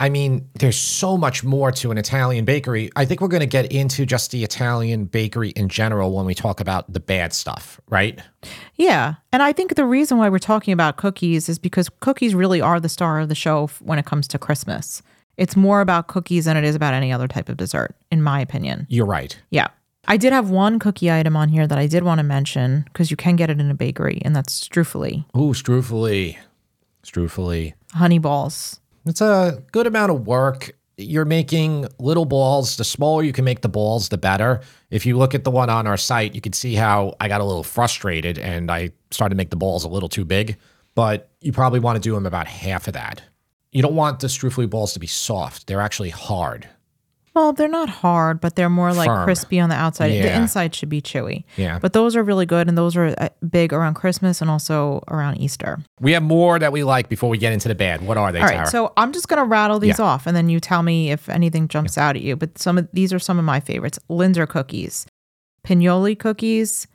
[0.00, 3.46] i mean there's so much more to an italian bakery i think we're going to
[3.46, 7.80] get into just the italian bakery in general when we talk about the bad stuff
[7.88, 8.20] right
[8.76, 12.60] yeah, and I think the reason why we're talking about cookies is because cookies really
[12.60, 15.02] are the star of the show when it comes to Christmas.
[15.36, 18.40] It's more about cookies than it is about any other type of dessert, in my
[18.40, 18.86] opinion.
[18.88, 19.68] you're right Yeah.
[20.06, 23.10] I did have one cookie item on here that I did want to mention because
[23.10, 26.36] you can get it in a bakery, and that's struffoli, ooh struffoli
[27.02, 28.80] struffoli honey balls.
[29.06, 30.72] It's a good amount of work.
[30.96, 32.76] You're making little balls.
[32.76, 34.60] The smaller you can make the balls, the better.
[34.90, 37.40] If you look at the one on our site, you can see how I got
[37.40, 40.56] a little frustrated and I started to make the balls a little too big.
[40.94, 43.22] But you probably want to do them about half of that.
[43.72, 45.66] You don't want the struffoli balls to be soft.
[45.66, 46.68] They're actually hard.
[47.34, 49.24] Well, they're not hard, but they're more like Firm.
[49.24, 50.10] crispy on the outside.
[50.10, 50.40] The Yeah.
[50.40, 51.42] inside should be chewy.
[51.56, 51.80] Yeah.
[51.80, 55.38] But those are really good, and those are uh, big around Christmas and also around
[55.38, 55.80] Easter.
[56.00, 58.06] We have more that we like before we get into the bad.
[58.06, 58.66] What are they, All Tara?
[58.66, 60.04] so I'm just gonna rattle these Yeah.
[60.04, 62.36] off, and then you tell me if anything jumps out at you.
[62.36, 65.04] But some of these are some of my favorites: Linzer cookies,
[65.66, 66.86] Pignoli cookies,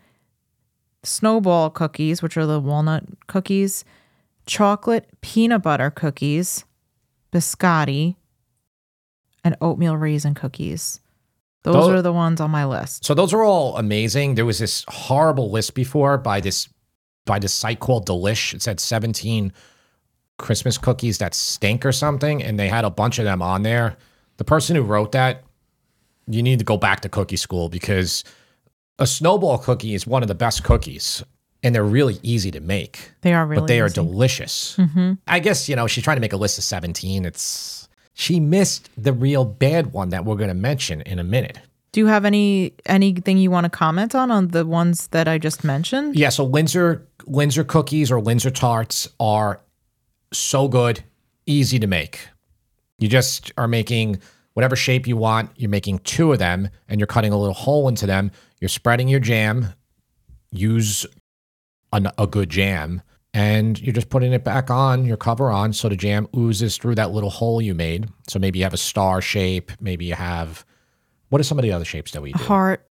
[1.04, 3.84] Snowball cookies, which are the walnut cookies,
[4.45, 6.63] chocolate peanut butter cookies,
[7.34, 8.15] biscotti,
[9.43, 10.99] and oatmeal raisin cookies.
[11.63, 13.04] Those Those- are the ones on my list.
[13.06, 14.36] So those are all amazing.
[14.36, 16.69] There was this horrible list before by this
[17.25, 18.54] by this site called Delish.
[18.54, 19.54] It said 17
[20.38, 23.97] Christmas cookies that stink or something, and they had a bunch of them on there.
[24.38, 25.43] The person who wrote that,
[26.28, 28.23] you need to go back to cookie school because
[28.97, 31.23] a snowball cookie is one of the best cookies,
[31.62, 33.12] and they're really easy to make.
[33.21, 34.75] They are really but they are delicious.
[34.78, 35.13] Mm-hmm.
[35.28, 37.25] I guess you know she's trying to make a list of 17.
[37.25, 37.79] It's
[38.20, 41.58] she missed the real bad one that we're going to mention in a minute.
[41.94, 45.38] Do you have any anything you want to comment on on the ones that I
[45.38, 46.18] just mentioned?
[46.18, 49.62] Yeah, so Linzer Linzer cookies or Linzer tarts are
[50.34, 51.02] so good,
[51.46, 52.28] easy to make.
[52.98, 54.20] You just are making
[54.54, 55.52] whatever shape you want.
[55.56, 58.32] You're making two of them and you're cutting a little hole into them.
[58.60, 59.68] You're spreading your jam.
[60.52, 61.06] Use
[61.94, 63.02] an, a good jam
[63.34, 66.96] and you're just putting it back on, your cover on, so the jam oozes through
[66.96, 68.10] that little hole you made.
[68.28, 69.72] So maybe you have a star shape.
[69.80, 70.65] Maybe you have,
[71.30, 72.44] what are some of the other shapes that we A do?
[72.44, 72.88] heart,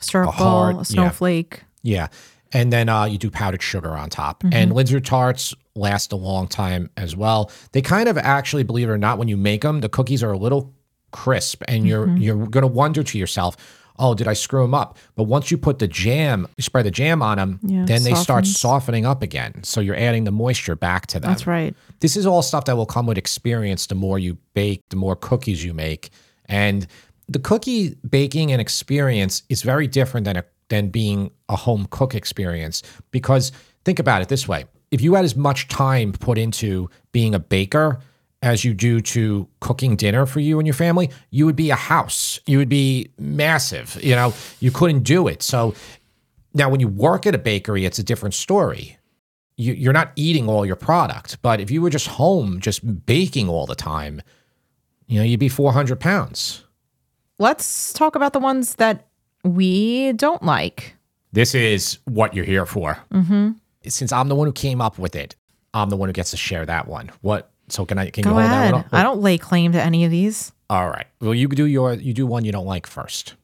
[0.00, 1.62] a circle, heart, a snowflake.
[1.82, 2.08] Yeah.
[2.52, 4.42] And then uh, you do powdered sugar on top.
[4.52, 7.50] And Linzer tarts last a long time as well.
[7.72, 10.32] They kind of actually, believe it or not, when you make them, the cookies are
[10.32, 10.74] a little
[11.12, 13.56] crisp and you're you're going to wonder to yourself,
[14.00, 16.90] "Oh, did I screw them up?" But once you put the jam, you spread the
[16.90, 19.62] jam on them, Yeah, then they start softening up again.
[19.62, 21.30] So you're adding the moisture back to them.
[21.30, 21.74] That's right.
[22.00, 23.86] This is all stuff that will come with experience.
[23.86, 26.10] The more you bake, the more cookies you make,
[26.46, 26.86] and
[27.28, 32.14] the cookie baking and experience is very different than a, than being a home cook
[32.14, 32.82] experience.
[33.10, 33.52] Because
[33.84, 37.38] think about it this way: if you had as much time put into being a
[37.38, 38.00] baker
[38.42, 41.76] as you do to cooking dinner for you and your family, you would be a
[41.76, 42.40] house.
[42.46, 43.98] You would be massive.
[44.02, 45.42] You know, you couldn't do it.
[45.42, 45.74] So
[46.54, 48.98] now, when you work at a bakery, it's a different story
[49.60, 51.40] you, you're not eating all your product.
[51.42, 54.22] But if you were just home, just baking all the time,
[55.06, 56.64] you know, you'd be 400 pounds.
[57.38, 59.08] Let's talk about the ones that
[59.44, 60.96] we don't like.
[61.32, 62.98] This is what you're here for.
[63.12, 63.50] Mm-hmm.
[63.86, 65.36] Since I'm the one who came up with it,
[65.74, 67.10] I'm the one who gets to share that one.
[67.20, 67.49] What?
[67.70, 68.10] So can I?
[68.10, 68.68] Can you hold ahead.
[68.68, 68.84] that one?
[68.84, 68.88] Up?
[68.92, 70.52] I don't lay claim to any of these.
[70.68, 71.06] All right.
[71.20, 71.94] Well, you do your.
[71.94, 73.34] You do one you don't like first.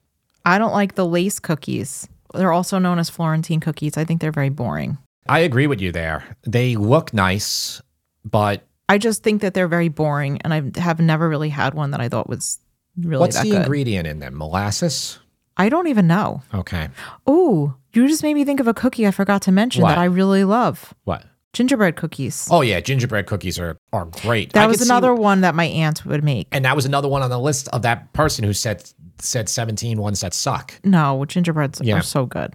[0.45, 2.09] I don't like the lace cookies.
[2.35, 3.97] They're also known as Florentine cookies.
[3.97, 4.99] I think they're very boring.
[5.29, 6.37] I agree with you there.
[6.47, 7.83] They look nice,
[8.25, 11.91] but I just think that they're very boring, and I have never really had one
[11.91, 12.59] that I thought was
[12.97, 13.63] really what's the good.
[13.63, 14.37] ingredient in them?
[14.39, 15.19] Molasses.
[15.57, 16.43] I don't even know.
[16.55, 16.89] Okay.
[17.27, 19.91] Oh, you just made me think of a cookie I forgot to mention What?
[19.91, 20.95] that I really love.
[21.05, 21.25] What?
[21.57, 22.47] Gingerbread cookies.
[22.51, 24.53] Oh yeah, gingerbread cookies are are great.
[24.53, 26.49] that I was could see- another one that my aunt would make.
[26.53, 28.85] and that was another one on the list of that person who said
[29.19, 30.75] said 17 ones that suck.
[30.85, 31.97] No, gingerbreads Yeah.
[31.99, 32.53] are so good.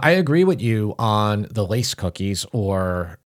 [0.00, 3.18] I agree with you on the lace cookies or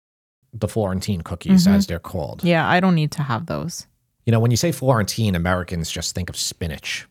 [0.53, 1.75] the Florentine cookies Mhm.
[1.75, 2.43] as they're called.
[2.43, 3.87] Yeah, I don't need to have those.
[4.25, 7.07] You know, when you say Florentine, Americans just think of spinach.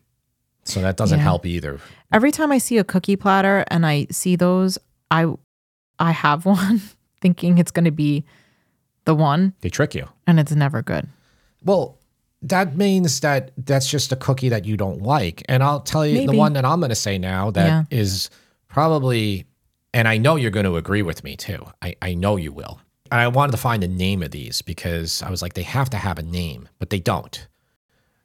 [0.65, 1.23] So that doesn't Yeah.
[1.23, 1.79] help either.
[2.11, 4.77] Every time I see a cookie platter and I see those,
[5.09, 5.25] I
[5.99, 6.81] I have one
[7.23, 8.23] thinking it's going to be
[9.05, 10.07] the one They trick you.
[10.27, 11.07] and it's never good.
[11.63, 11.97] Well,
[12.43, 15.41] that means that that's just a cookie that you don't like.
[15.49, 18.37] And I'll tell you the one that I'm going to say now that is Yeah.
[18.67, 19.45] probably,
[19.93, 21.65] and I know you're going to agree with me too.
[21.81, 22.79] I, I know you will.
[23.11, 25.89] And I wanted to find the name of these because I was like, they have
[25.91, 27.47] to have a name, but they don't.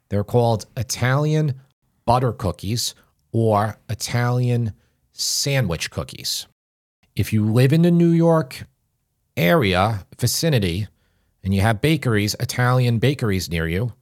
[0.09, 1.53] They're called Italian
[2.05, 2.95] butter cookies
[3.31, 4.73] or Italian
[5.13, 6.47] sandwich cookies.
[7.15, 8.63] If you live in the New York
[9.39, 10.87] area vicinity
[11.43, 13.93] and you have bakeries, Italian bakeries near you,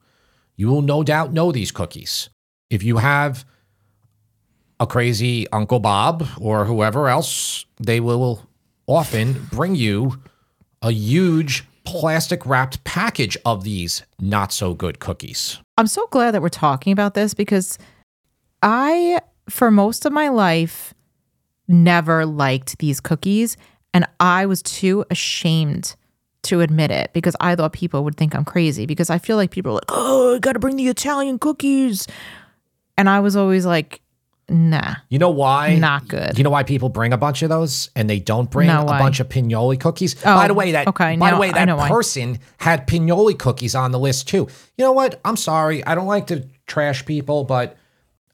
[0.56, 2.28] you will no doubt know these cookies.
[2.68, 3.44] If you have
[4.80, 8.46] a crazy Uncle Bob or whoever else, they will
[8.86, 10.20] often bring you
[10.82, 15.58] a huge plastic wrapped package of these not so good cookies.
[15.76, 17.78] I'm so glad that we're talking about this because
[18.62, 20.92] I, for most of my life,
[21.66, 23.56] never liked these cookies.
[23.94, 25.96] And I was too ashamed
[26.44, 29.50] to admit it because I thought people would think I'm crazy because I feel like
[29.50, 32.06] people are like, oh, I got to bring the Italian cookies.
[32.96, 34.00] And I was always like,
[34.48, 35.76] nah, You know why?
[35.76, 36.38] not good.
[36.38, 38.86] You know why people bring a bunch of those and they don't bring No, a
[38.86, 40.16] bunch of pignoli cookies?
[40.24, 41.88] Oh, by the way, that okay, by the way that know why.
[41.88, 44.48] person had pignoli cookies on the list too.
[44.76, 45.20] You know what?
[45.24, 45.84] I'm sorry.
[45.84, 47.76] I don't like to trash people, but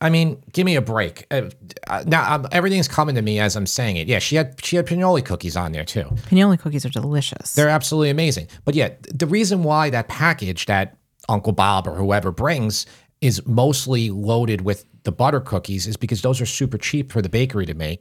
[0.05, 1.27] I mean, give me a break.
[1.31, 1.49] Uh,
[1.87, 4.07] uh, now um, everything's coming to me as I'm saying it.
[4.07, 6.05] Yeah, she had she had pignoli cookies on there too.
[6.29, 7.55] Pignoli cookies are delicious.
[7.55, 8.49] They're absolutely amazing.
[8.67, 10.99] But yeah, the reason why that package that
[11.31, 12.85] Uncle Bob or whoever brings
[13.23, 17.31] is mostly loaded with the butter cookies is because those are super cheap for the
[17.31, 17.99] bakery to make.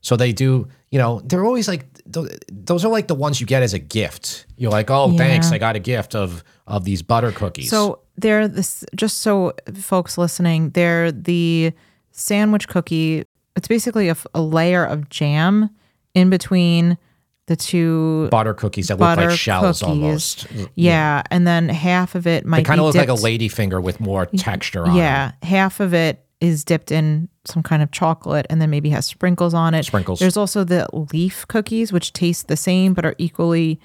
[0.00, 3.62] So they do, you know, they're always like those are like the ones you get
[3.62, 4.46] as a gift.
[4.56, 7.70] You're like, oh, thanks, I got a gift of of these butter cookies.
[7.70, 11.72] So they're this just so folks listening, they're the
[12.12, 13.24] sandwich cookie.
[13.56, 15.70] It's basically a layer of jam
[16.14, 16.98] in between
[17.46, 18.28] the two.
[18.30, 19.82] butter cookies that look like shells cookies.
[19.92, 20.46] almost.
[20.74, 23.80] Yeah, and then half of it might kind of look like a dipped- lady finger
[23.80, 24.98] with more texture on it.
[24.98, 29.06] Yeah, half of it is dipped in some kind of chocolate and then maybe has
[29.06, 29.84] sprinkles on it.
[29.84, 30.20] Sprinkles.
[30.20, 33.80] There's also the leaf cookies, which taste the same but are equally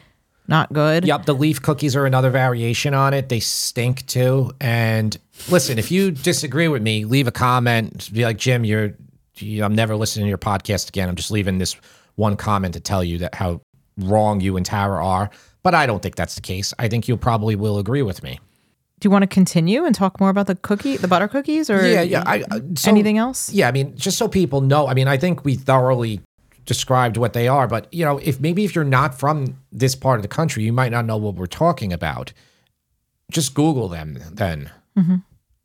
[0.47, 1.05] not good.
[1.05, 3.29] Yep, the leaf cookies are another variation on it.
[3.29, 4.51] They stink too.
[4.59, 5.17] And
[5.49, 8.09] listen, if you disagree with me, leave a comment.
[8.11, 8.95] Be like, Jim, you're,
[9.35, 11.07] you, I'm never listening to your podcast again.
[11.07, 11.75] I'm just leaving this
[12.15, 13.61] one comment to tell you that how
[13.97, 15.29] wrong you and Tara are.
[15.63, 16.73] But I don't think that's the case.
[16.79, 18.39] I think you probably will agree with me.
[19.01, 21.85] Do you want to continue and talk more about the cookie, the butter cookies, or
[21.85, 22.23] Yeah, yeah.
[22.25, 23.51] I, I- so- anything else?
[23.51, 26.21] Yeah, I mean, just so people know, I mean, I think we thoroughly
[26.65, 30.19] described what they are, but you know, if maybe if you're not from this part
[30.19, 32.31] of the country, you might not know what we're talking about.
[33.31, 34.69] Just Google them then.
[34.97, 35.15] Mm-hmm.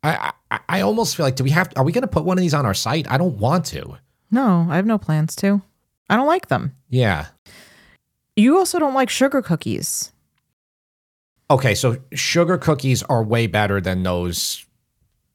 [0.03, 2.37] I, I I almost feel like do we have are we going to put one
[2.37, 3.09] of these on our site?
[3.11, 3.97] I don't want to.
[4.31, 5.61] No, I have no plans to.
[6.09, 6.75] I don't like them.
[6.89, 7.27] Yeah.
[8.35, 10.11] You also don't like sugar cookies.
[11.49, 14.65] Okay, so sugar cookies are way better than those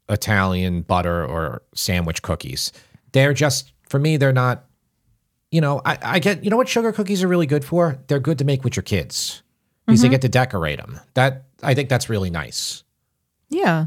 [0.09, 2.73] Italian butter or sandwich cookies.
[3.13, 4.65] They're just for me, they're not.
[5.51, 6.45] You know, I, I get.
[6.45, 7.99] You know what sugar cookies are really good for?
[8.07, 9.43] They're good to make with your kids
[9.87, 10.13] because they mm-hmm.
[10.13, 10.99] get to decorate them.
[11.15, 12.85] That I think that's really nice.
[13.51, 13.87] Yeah,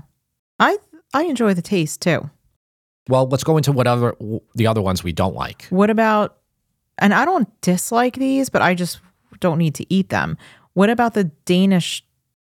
[0.59, 0.77] I
[1.13, 2.29] I enjoy the taste too.
[3.07, 4.15] Well, let's go into what other
[4.53, 5.65] the other ones we don't like.
[5.69, 6.37] What about?
[6.97, 8.99] And I don't dislike these, but I just
[9.39, 10.37] don't need to eat them.
[10.73, 12.05] What about the Danish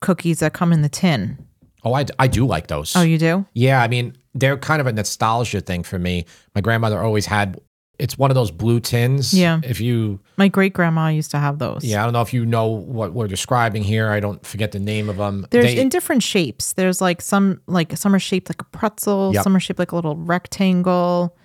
[0.02, 1.38] cookies that come in the tin?
[1.84, 2.96] Oh, I, I do like those.
[2.96, 3.46] Oh, you do?
[3.54, 6.26] Yeah, I mean, they're kind of a nostalgia thing for me.
[6.54, 7.60] My grandmother always had.
[7.98, 9.32] It's one of those blue tins.
[9.32, 9.60] Yeah.
[9.64, 11.84] If you My great grandma used to have those.
[11.84, 14.10] Yeah, I don't know if you know what we're describing here.
[14.10, 15.46] I don't forget the name of them.
[15.52, 16.74] There's They- in different shapes.
[16.74, 19.44] There's like some like some are shaped like a pretzel, Yep.
[19.44, 21.38] some are shaped like a little rectangle,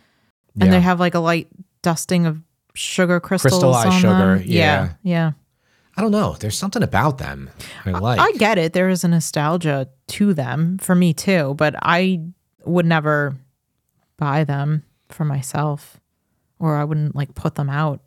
[0.58, 0.70] and yeah.
[0.70, 1.48] they have like a light
[1.82, 2.40] dusting of
[2.72, 3.52] sugar crystals.
[3.52, 4.42] Crystallized sugar, them.
[4.46, 4.92] yeah.
[5.02, 5.32] yeah.
[5.96, 6.36] I don't know.
[6.38, 7.48] There's something about them
[7.84, 8.20] I like.
[8.20, 8.74] I get it.
[8.74, 12.20] There is a nostalgia to them for me too, but I
[12.64, 13.34] would never
[14.18, 15.98] buy them for myself,
[16.58, 18.02] or I wouldn't like put them out.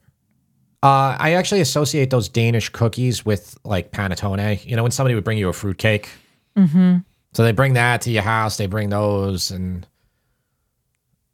[0.84, 4.66] uh, I actually associate those Danish cookies with like panettone.
[4.66, 6.10] You know, when somebody would bring you a fruitcake.
[6.56, 6.98] Mm-hmm.
[7.34, 8.58] So they bring that to your house.
[8.58, 9.88] They bring those, and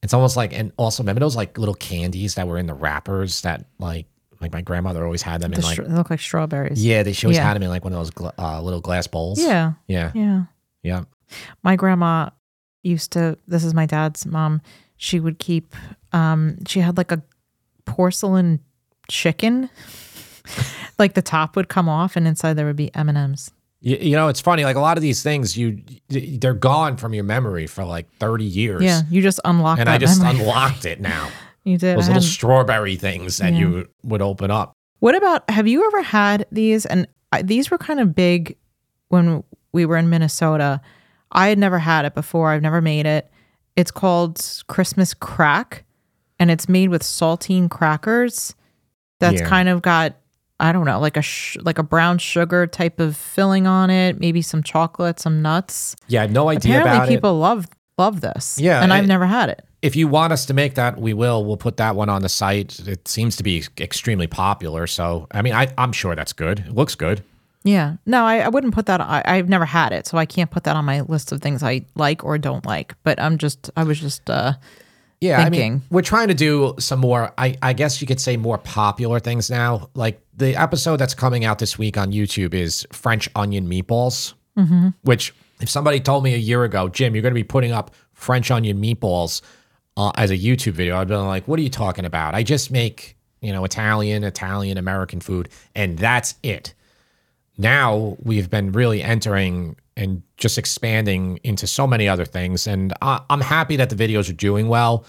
[0.04, 0.54] it's almost like.
[0.54, 4.08] And also, remember those like little candies that were in the wrappers that like
[4.46, 5.74] like my grandmother always had them The in like.
[5.74, 6.84] str- they look like strawberries.
[6.86, 7.44] yeah, they she always Yeah.
[7.48, 9.42] had them in like one of those gla- uh, little glass bowls.
[9.42, 10.44] yeah, yeah, yeah.
[10.84, 11.04] yeah.
[11.64, 12.30] my grandma
[12.84, 14.62] used to this is my dad's mom
[14.98, 15.76] she would keep
[16.14, 17.22] um she had like a
[17.86, 18.60] porcelain
[19.10, 19.70] chicken
[21.00, 24.28] like the top would come off and inside there would be m&ms You, you know,
[24.30, 24.64] it's funny.
[24.64, 28.46] Like a lot of these things, you they're gone from your memory for like thirty
[28.46, 28.82] years.
[28.84, 29.82] yeah you just unlock it.
[29.82, 30.42] and that I just memory.
[30.42, 31.30] unlocked it now.
[31.66, 33.60] you did Those I little hadn't- strawberry things that Yeah.
[33.60, 34.74] you would open up.
[35.00, 38.56] what about have you ever had these and I, these were kind of big
[39.10, 39.44] when
[39.74, 40.80] we were in minnesota
[41.32, 43.30] i had never had it before i've never made it
[43.76, 45.84] it's called christmas crack
[46.40, 48.56] and it's made with saltine crackers
[49.20, 49.48] that's Yeah.
[49.50, 50.16] kind of got
[50.60, 54.20] i don't know like a sh- like a brown sugar type of filling on it
[54.20, 57.16] maybe some chocolate some nuts Yeah, I have no idea apparently about it.
[57.16, 60.46] people love love this Yeah, and i've it- never had it If you want us
[60.48, 61.46] to make that, we will.
[61.46, 62.80] We'll put that one on the site.
[62.88, 64.88] It seems to be extremely popular.
[64.88, 66.60] So, I mean, I, I'm sure that's good.
[66.60, 67.24] It looks good.
[67.64, 67.98] Yeah.
[68.06, 69.00] No, I, I wouldn't put that.
[69.02, 71.62] I, I've never had it, so I can't put that on my list of things
[71.62, 72.96] I like or don't like.
[73.04, 74.54] But I'm just, I was just, uh,
[75.22, 75.82] Yeah, I mean, thinking.
[75.92, 77.32] we're trying to do some more.
[77.38, 79.90] I, I guess you could say more popular things now.
[79.94, 84.34] Like the episode that's coming out this week on YouTube is French onion meatballs.
[84.58, 84.90] Mm-hmm.
[85.04, 87.94] Which, if somebody told me a year ago, Jim, you're going to be putting up
[88.14, 89.42] French onion meatballs
[89.98, 92.36] uh, as a YouTube video, I'd been like, "What are you talking about?
[92.36, 96.74] I just make you know Italian, Italian American food, and that's it."
[97.58, 103.22] Now we've been really entering and just expanding into so many other things, and I,
[103.30, 105.06] I'm happy that the videos are doing well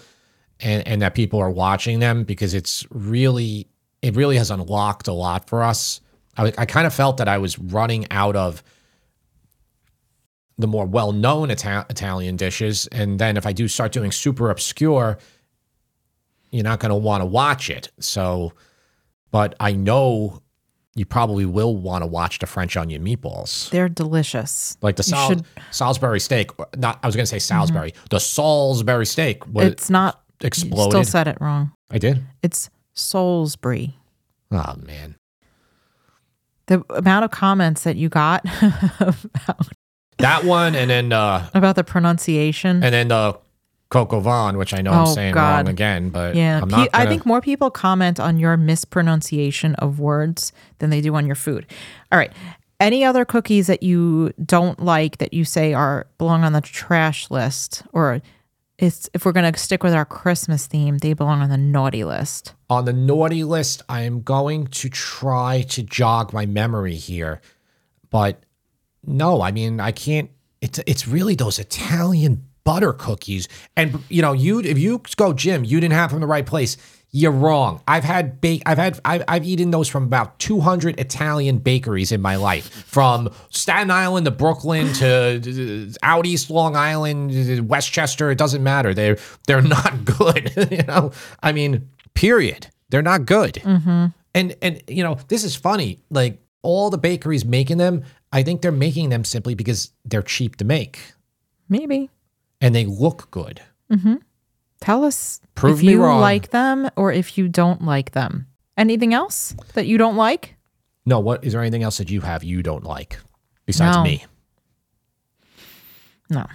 [0.59, 3.67] and, and that people are watching them because it's really
[4.01, 6.01] it really has unlocked a lot for us.
[6.37, 8.63] I, I kind of felt that I was running out of
[10.57, 15.17] the more well-known Ita- Italian dishes, and then if I do start doing super obscure,
[16.51, 17.91] you're not going to want to watch it.
[17.99, 18.53] So,
[19.31, 20.41] but I know
[20.95, 24.77] you probably will want to watch the French onion meatballs, they're delicious.
[24.81, 26.49] like the Sal- should- Salisbury steak.
[26.75, 28.05] Not I was going to say Salisbury, mm-hmm.
[28.09, 29.45] the Salisbury steak.
[29.53, 30.91] Was It's not, you exploded.
[30.91, 31.71] still said it wrong.
[31.91, 32.23] I did.
[32.41, 33.95] It's Salisbury.
[34.51, 35.17] Oh man.
[36.65, 38.43] The amount of comments that you got
[38.99, 39.67] about,
[40.19, 42.83] That one and then uh about the pronunciation.
[42.83, 43.37] and then the
[43.89, 45.65] Coco Vaughn, which I know I'm Oh, saying God.
[45.65, 48.57] wrong again, but yeah, I'm pe- not I gonna- think more people comment on your
[48.57, 51.65] mispronunciation of words than they do on your food.
[52.11, 52.31] All right.
[52.79, 57.31] Any other cookies that you don't like that you say are belong on the trash
[57.31, 58.21] list, or
[58.77, 62.53] it's if we're gonna stick with our Christmas theme, they belong on the naughty list.
[62.69, 67.39] on the naughty list, I am going to try to jog my memory here.
[68.09, 68.43] But
[69.07, 70.29] no, I mean, I can't
[70.61, 73.47] it's it's really those Italian butter cookies.
[73.75, 76.45] And you know, you if you go Jim, you didn't have them in the right
[76.45, 76.77] place.
[77.11, 77.81] You're wrong.
[77.87, 78.63] I've had bake.
[78.65, 78.99] I've had.
[79.05, 84.25] I've, I've eaten those from about 200 Italian bakeries in my life, from Staten Island
[84.25, 88.29] to Brooklyn to uh, out east Long Island, Westchester.
[88.29, 88.93] It doesn't matter.
[88.93, 90.51] They're they're not good.
[90.69, 91.13] you know.
[91.41, 92.67] I mean, period.
[92.89, 93.61] They're not good.
[94.35, 95.99] And and you know, this is funny.
[96.09, 100.57] Like all the bakeries making them, I think they're making them simply because they're cheap
[100.57, 100.99] to make
[101.69, 102.09] Maybe.
[102.61, 103.61] and they look good.
[103.91, 104.15] Mm-hmm.
[104.81, 106.19] Tell us Prove if you wrong.
[106.21, 108.47] like them or if you don't like them.
[108.77, 110.55] Anything else that you don't like?
[111.05, 113.17] No, what is there anything else that you have you don't like
[113.65, 114.03] besides No.
[114.03, 114.25] me?
[116.29, 116.45] No.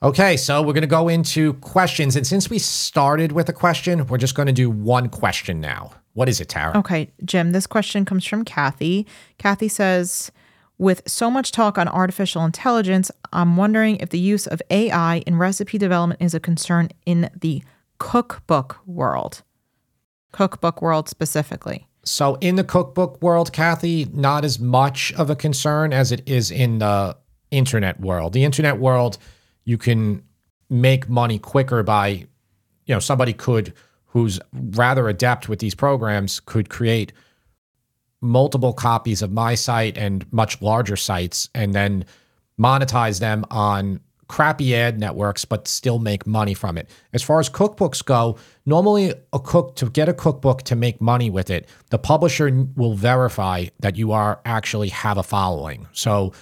[0.00, 2.14] Okay, so we're going to go into questions.
[2.14, 5.92] And since we started with a question, we're just going to do one question now.
[6.12, 6.76] What is it, Tara?
[6.78, 9.06] Okay, Jim, this question comes from Kathy.
[9.38, 10.30] Kathy says,
[10.78, 15.36] with so much talk on artificial intelligence, I'm wondering if the use of AI in
[15.36, 17.62] recipe development is a concern in the
[17.98, 19.42] cookbook world.
[20.32, 21.86] Cookbook world specifically.
[22.04, 26.50] So, in the cookbook world, Kathy, not as much of a concern as it is
[26.50, 27.16] in the
[27.50, 28.32] internet world.
[28.32, 29.18] The internet world,
[29.64, 30.22] you can
[30.70, 33.74] make money quicker by, you know, somebody could,
[34.06, 37.12] who's rather adept with these programs, could create
[38.20, 42.04] multiple copies of my site and much larger sites and then
[42.58, 46.88] monetize them on crappy ad networks but still make money from it.
[47.12, 51.30] As far as cookbooks go, normally a cook to get a cookbook to make money
[51.30, 55.86] with it, the publisher will verify that you are actually have a following.
[55.92, 56.32] So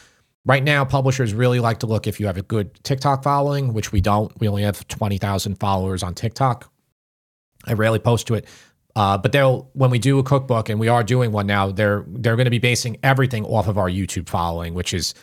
[0.44, 3.92] right now publishers really like to look if you have a good TikTok following, which
[3.92, 4.32] we don't.
[4.40, 6.70] We only have 20,000 followers on TikTok.
[7.66, 8.46] I rarely post to it.
[8.96, 12.04] Uh, but they'll when we do a cookbook, and we are doing one now, they're
[12.08, 15.14] they're going to be basing everything off of our YouTube following, which is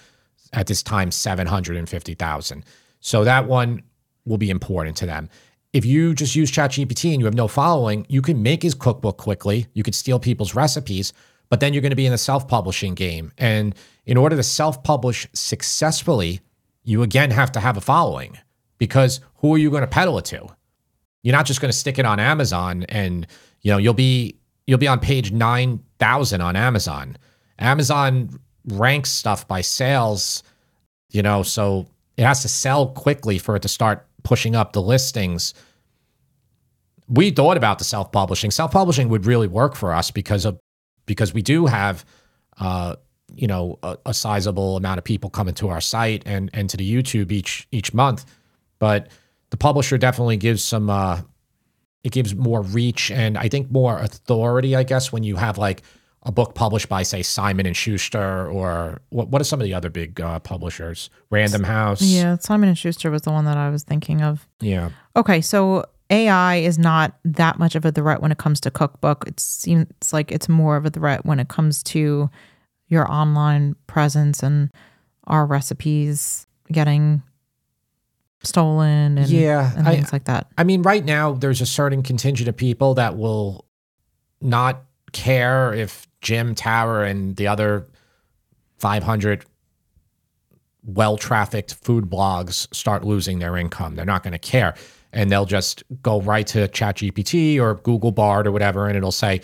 [0.53, 2.63] at this time seven hundred and fifty thousand.
[2.99, 3.81] So that one
[4.25, 5.27] will be important to them.
[5.73, 9.17] If you just use ChatGPT and you have no following, you can make his cookbook
[9.17, 9.65] quickly.
[9.73, 11.11] You could steal people's recipes,
[11.49, 13.31] but then you're going to be in the self-publishing game.
[13.39, 13.73] And
[14.05, 16.41] in order to self-publish successfully,
[16.83, 18.37] you again have to have a following
[18.77, 20.47] because who are you going to peddle it to?
[21.23, 23.25] You're not just going to stick it on Amazon and
[23.63, 24.37] you know you'll be
[24.67, 27.17] you'll be on page 9000 on Amazon.
[27.59, 30.43] Amazon ranks stuff by sales,
[31.09, 31.87] you know, so
[32.17, 35.53] it has to sell quickly for it to start pushing up the listings.
[37.07, 38.51] We thought about the self-publishing.
[38.51, 40.59] Self-publishing would really work for us because of
[41.05, 42.05] because we do have
[42.59, 42.95] uh
[43.35, 46.77] you know a, a sizable amount of people coming to our site and and to
[46.77, 48.25] the YouTube each each month,
[48.79, 49.09] but
[49.49, 51.21] the publisher definitely gives some uh
[52.03, 55.83] it gives more reach and I think more authority, I guess, when you have like
[56.23, 59.27] a book published by, say, Simon and Schuster, or what?
[59.27, 61.09] What are some of the other big uh, publishers?
[61.29, 62.01] Random House.
[62.01, 64.47] Yeah, Simon and Schuster was the one that I was thinking of.
[64.61, 64.91] Yeah.
[65.17, 69.25] Okay, so AI is not that much of a threat when it comes to cookbook.
[69.27, 72.29] It seems like it's more of a threat when it comes to
[72.87, 74.71] your online presence and
[75.27, 77.21] our recipes getting
[78.43, 80.47] stolen and, Yeah, and I- things like that.
[80.57, 83.65] I mean, right now there's a certain contingent of people that will
[84.41, 84.83] not
[85.13, 87.87] care if Jim Tower and the other
[88.77, 89.45] 500
[90.85, 93.95] well trafficked food blogs start losing their income.
[93.95, 94.75] They're not going to care.
[95.13, 99.41] And they'll just go right to ChatGPT or Google Bard or whatever, and it'll say,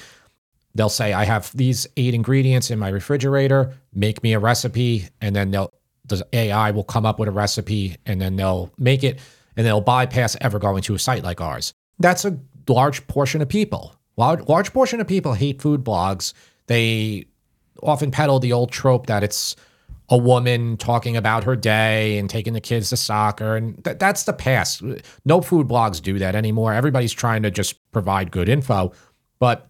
[0.76, 5.08] they'll say, I have these eight ingredients in my refrigerator, make me a recipe.
[5.22, 5.72] And then they'll,
[6.10, 9.20] the AI will come up with a recipe and then they'll make it
[9.56, 11.74] and they'll bypass ever going to a site like ours.
[12.00, 13.96] That's a large portion of people.
[14.18, 16.34] Large, large portion of people hate food blogs.
[16.68, 17.26] They
[17.82, 19.56] often peddle the old trope that it's
[20.10, 23.56] a woman talking about her day and taking the kids to soccer.
[23.56, 24.82] And th- that's the past.
[25.24, 26.74] No food blogs do that anymore.
[26.74, 28.92] Everybody's trying to just provide good info.
[29.40, 29.70] But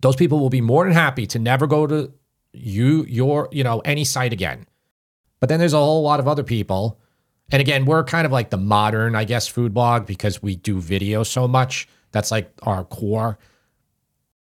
[0.00, 2.12] those people will be more than happy to never go to
[2.52, 4.66] you, your, you know, any site again.
[5.44, 6.98] But then there's a whole lot of other people.
[7.52, 10.80] And again, we're kind of like the modern, I guess, food blog because we do
[10.80, 11.86] video so much.
[12.12, 13.38] That's like our core.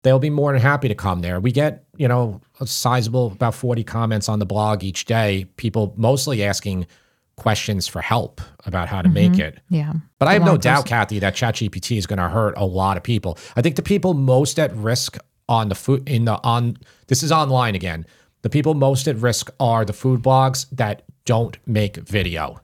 [0.03, 1.39] they'll be more than happy to come there.
[1.39, 5.93] We get, you know, a sizable about 40 comments on the blog each day, people
[5.97, 6.87] mostly asking
[7.35, 9.59] questions for help about how to make it.
[9.69, 9.93] Yeah.
[10.19, 10.85] But I have no doubt.
[10.85, 13.37] Kathy, that ChatGPT is going to hurt a lot of people.
[13.55, 15.17] I think the people most at risk
[15.49, 16.77] on the food in the on
[17.07, 18.05] this is online again.
[18.41, 22.61] The people most at risk are the food blogs that don't make video.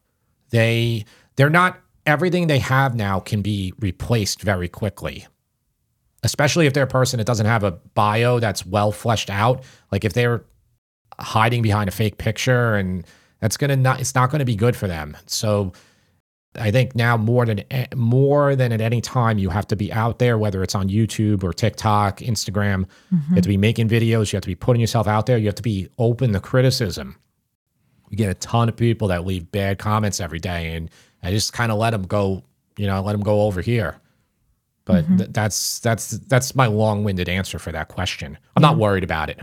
[0.50, 1.06] They
[1.36, 5.28] they're not everything they have now can be replaced very quickly.
[6.24, 9.64] Especially if they're a person that doesn't have a bio that's well fleshed out.
[9.92, 10.44] Like if they're
[11.20, 13.06] hiding behind a fake picture and
[13.40, 15.16] that's gonna not it's not gonna be good for them.
[15.28, 15.74] So
[16.58, 19.91] I think now more than eh, more than at any time, you have to be
[19.93, 22.86] out there, whether it's on YouTube or TikTok, Instagram.
[23.12, 24.32] You have to be making videos.
[24.32, 25.38] You have to be putting yourself out there.
[25.38, 27.16] You have to be open to criticism.
[28.10, 30.89] We get a ton of people that leave bad comments every day, and
[31.24, 32.43] I just kind of let them go.
[32.78, 33.99] You know, let them go over here.
[34.86, 35.18] But mm-hmm.
[35.18, 38.38] th- that's that's that's my long-winded answer for that question.
[38.55, 39.39] I'm not worried about it.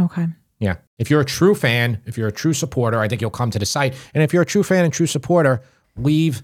[0.00, 0.26] Okay.
[0.58, 0.76] Yeah.
[0.98, 3.58] If you're a true fan, if you're a true supporter, I think you'll come to
[3.58, 3.94] the site.
[4.14, 5.62] And if you're a true fan and true supporter,
[5.96, 6.42] leave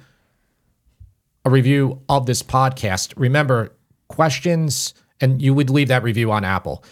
[1.45, 3.13] a review of this podcast.
[3.17, 3.73] Remember,
[4.09, 6.85] questions, and you would leave that review on Apple.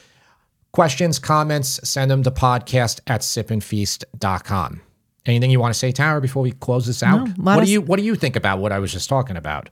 [0.72, 4.80] Questions, comments, send them to podcast at sipandfeast.com.
[5.26, 7.28] Anything you want to say, Tara, before we close this out?
[7.36, 9.36] No, what us- do you what do you think about what I was just talking
[9.36, 9.68] about?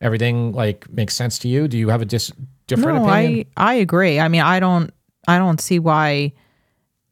[0.00, 1.68] Everything like makes sense to you?
[1.68, 2.32] Do you have a dis-
[2.66, 3.46] different no, opinion?
[3.56, 4.20] I I agree.
[4.20, 4.92] I mean, I don't
[5.26, 6.32] I don't see why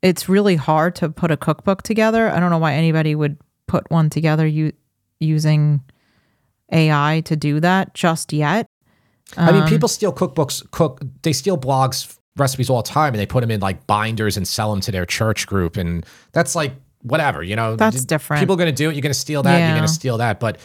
[0.03, 2.31] it's really hard to put a cookbook together.
[2.31, 4.72] I don't know why anybody would put one together u-
[5.21, 5.83] using
[6.73, 8.66] AI to do that just yet.
[9.37, 11.01] I Um, mean, people steal cookbooks, cook.
[11.23, 14.47] They steal blogs recipes all the time, and they put them in like binders and
[14.49, 17.77] sell them to their church group, and that's like whatever, you know.
[17.77, 18.41] That's different.
[18.41, 18.95] People are going to do it.
[18.95, 19.59] You're going to steal that.
[19.59, 20.59] You're going to steal that, but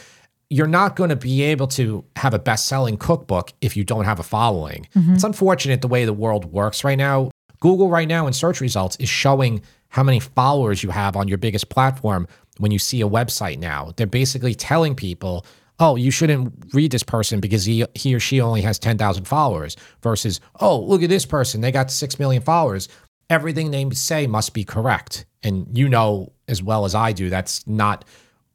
[0.48, 4.20] you're not going to be able to have a best-selling cookbook if you don't have
[4.20, 4.86] a following.
[4.96, 5.14] Mm-hmm.
[5.14, 7.30] It's unfortunate the way the world works right now.
[7.58, 11.38] Google right now in search results is showing how many followers you have on your
[11.38, 12.28] biggest platform
[12.58, 13.92] when you see a website now.
[13.96, 15.44] They're basically telling people,
[15.78, 19.76] "Oh, you shouldn't read this person because he he or she only has 10,000 followers."
[20.02, 21.60] Versus, "Oh, look at this person.
[21.60, 22.88] They got 6 million followers."
[23.28, 25.26] Everything they say must be correct.
[25.42, 28.04] And you know as well as I do that's not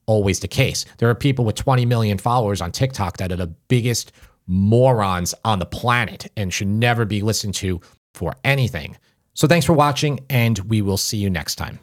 [0.06, 0.86] always the case.
[0.97, 4.12] There are people with 20 million followers on TikTok that are the biggest
[4.47, 7.80] morons on the planet and should never be listened to
[8.14, 8.97] for anything.
[9.34, 11.80] So thanks for watching, and we will see you next time.